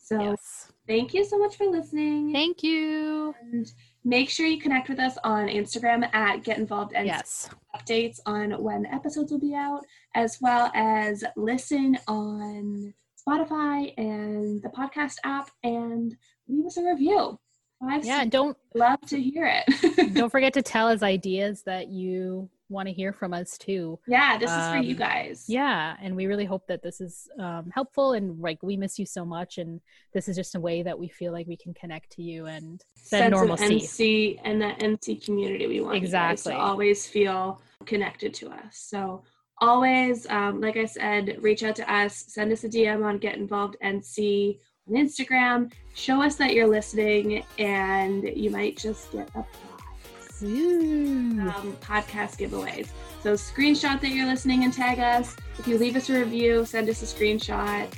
So, 0.09 0.23
yes. 0.23 0.73
thank 0.87 1.13
you 1.13 1.23
so 1.23 1.39
much 1.39 1.57
for 1.57 1.67
listening. 1.67 2.33
Thank 2.33 2.63
you. 2.63 3.35
And 3.43 3.71
make 4.05 4.31
sure 4.31 4.47
you 4.47 4.59
connect 4.59 4.89
with 4.89 4.99
us 4.99 5.19
on 5.23 5.49
Instagram 5.49 6.09
at 6.15 6.43
Get 6.45 6.57
Involved 6.57 6.95
and 6.95 7.07
yes. 7.07 7.51
updates 7.77 8.19
on 8.25 8.53
when 8.63 8.87
episodes 8.87 9.31
will 9.31 9.39
be 9.39 9.55
out, 9.55 9.83
as 10.15 10.39
well 10.41 10.71
as 10.75 11.23
listen 11.37 11.99
on 12.09 12.95
Spotify 13.29 13.93
and 13.99 14.63
the 14.63 14.71
podcast 14.71 15.17
app 15.25 15.51
and 15.63 16.17
leave 16.49 16.65
us 16.65 16.79
a 16.79 16.85
review. 16.85 17.39
Five 17.79 18.07
yeah, 18.07 18.25
don't 18.25 18.57
love 18.75 19.03
to 19.09 19.21
hear 19.21 19.63
it. 19.67 20.15
don't 20.15 20.31
forget 20.31 20.55
to 20.55 20.63
tell 20.63 20.89
us 20.89 21.03
ideas 21.03 21.65
that 21.65 21.89
you 21.89 22.49
want 22.69 22.89
to 22.89 22.93
hear 22.93 23.13
from 23.13 23.33
us 23.33 23.57
too. 23.59 23.99
Yeah, 24.07 24.39
this 24.39 24.51
um, 24.51 24.61
is 24.61 24.69
for 24.69 24.83
you 24.83 24.95
um, 24.95 24.99
guys. 24.99 25.45
Yeah, 25.49 25.97
and 26.03 26.15
we 26.15 26.27
really 26.27 26.45
hope 26.45 26.67
that 26.69 26.83
this 26.83 27.01
is 27.01 27.29
um, 27.39 27.71
helpful. 27.75 28.13
And 28.13 28.41
like, 28.41 28.63
we 28.63 28.77
miss 28.77 28.99
you 28.99 29.07
so 29.07 29.25
much, 29.25 29.59
and 29.59 29.81
this 30.13 30.29
is 30.29 30.37
just 30.37 30.55
a 30.55 30.61
way 30.61 30.83
that 30.83 30.99
we 30.99 31.09
feel 31.09 31.33
like 31.33 31.47
we 31.47 31.57
can 31.57 31.75
connect 31.75 32.13
to 32.13 32.23
you 32.23 32.47
and 32.47 32.83
that 33.11 33.31
normalcy. 33.31 33.81
NC 33.81 34.41
and 34.45 34.61
that 34.63 34.81
NC 34.81 35.25
community 35.25 35.67
we 35.67 35.81
want 35.81 35.97
exactly 35.97 36.53
to 36.53 36.59
always 36.59 37.07
feel 37.07 37.61
connected 37.87 38.35
to 38.35 38.51
us. 38.51 38.73
So 38.73 39.23
always, 39.61 40.27
um, 40.29 40.61
like 40.61 40.77
I 40.77 40.85
said, 40.85 41.39
reach 41.41 41.63
out 41.63 41.77
to 41.77 41.93
us, 41.93 42.25
send 42.29 42.53
us 42.53 42.65
a 42.65 42.69
DM 42.69 43.05
on 43.05 43.19
Get 43.19 43.37
Involved 43.37 43.77
NC 43.83 44.59
on 44.89 44.95
Instagram. 44.95 45.73
Show 45.95 46.23
us 46.23 46.37
that 46.37 46.55
you're 46.55 46.69
listening, 46.69 47.45
and 47.59 48.25
you 48.25 48.51
might 48.51 48.77
just 48.77 49.13
get 49.13 49.29
a. 49.35 49.45
Um, 50.43 51.77
podcast 51.81 52.39
giveaways. 52.39 52.89
So 53.23 53.35
screenshot 53.35 54.01
that 54.01 54.11
you're 54.11 54.27
listening 54.27 54.65
and 54.65 54.73
tag 54.73 54.99
us. 54.99 55.37
If 55.59 55.67
you 55.67 55.79
leave 55.79 55.97
us 55.97 56.09
a 56.11 56.19
review, 56.19 56.65
send 56.65 56.89
us 56.89 57.03
a 57.03 57.07
screenshot. 57.07 57.93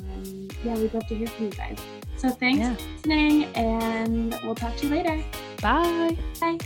Um, 0.00 0.48
yeah, 0.64 0.74
we'd 0.74 0.92
love 0.92 1.06
to 1.08 1.14
hear 1.14 1.26
from 1.28 1.46
you 1.46 1.50
guys. 1.52 1.78
So 2.16 2.30
thanks 2.30 2.60
yeah. 2.60 2.74
for 2.74 2.82
listening, 2.92 3.44
and 3.54 4.38
we'll 4.44 4.54
talk 4.54 4.76
to 4.76 4.86
you 4.86 4.94
later. 4.94 5.22
Bye. 5.60 6.16
Bye. 6.40 6.58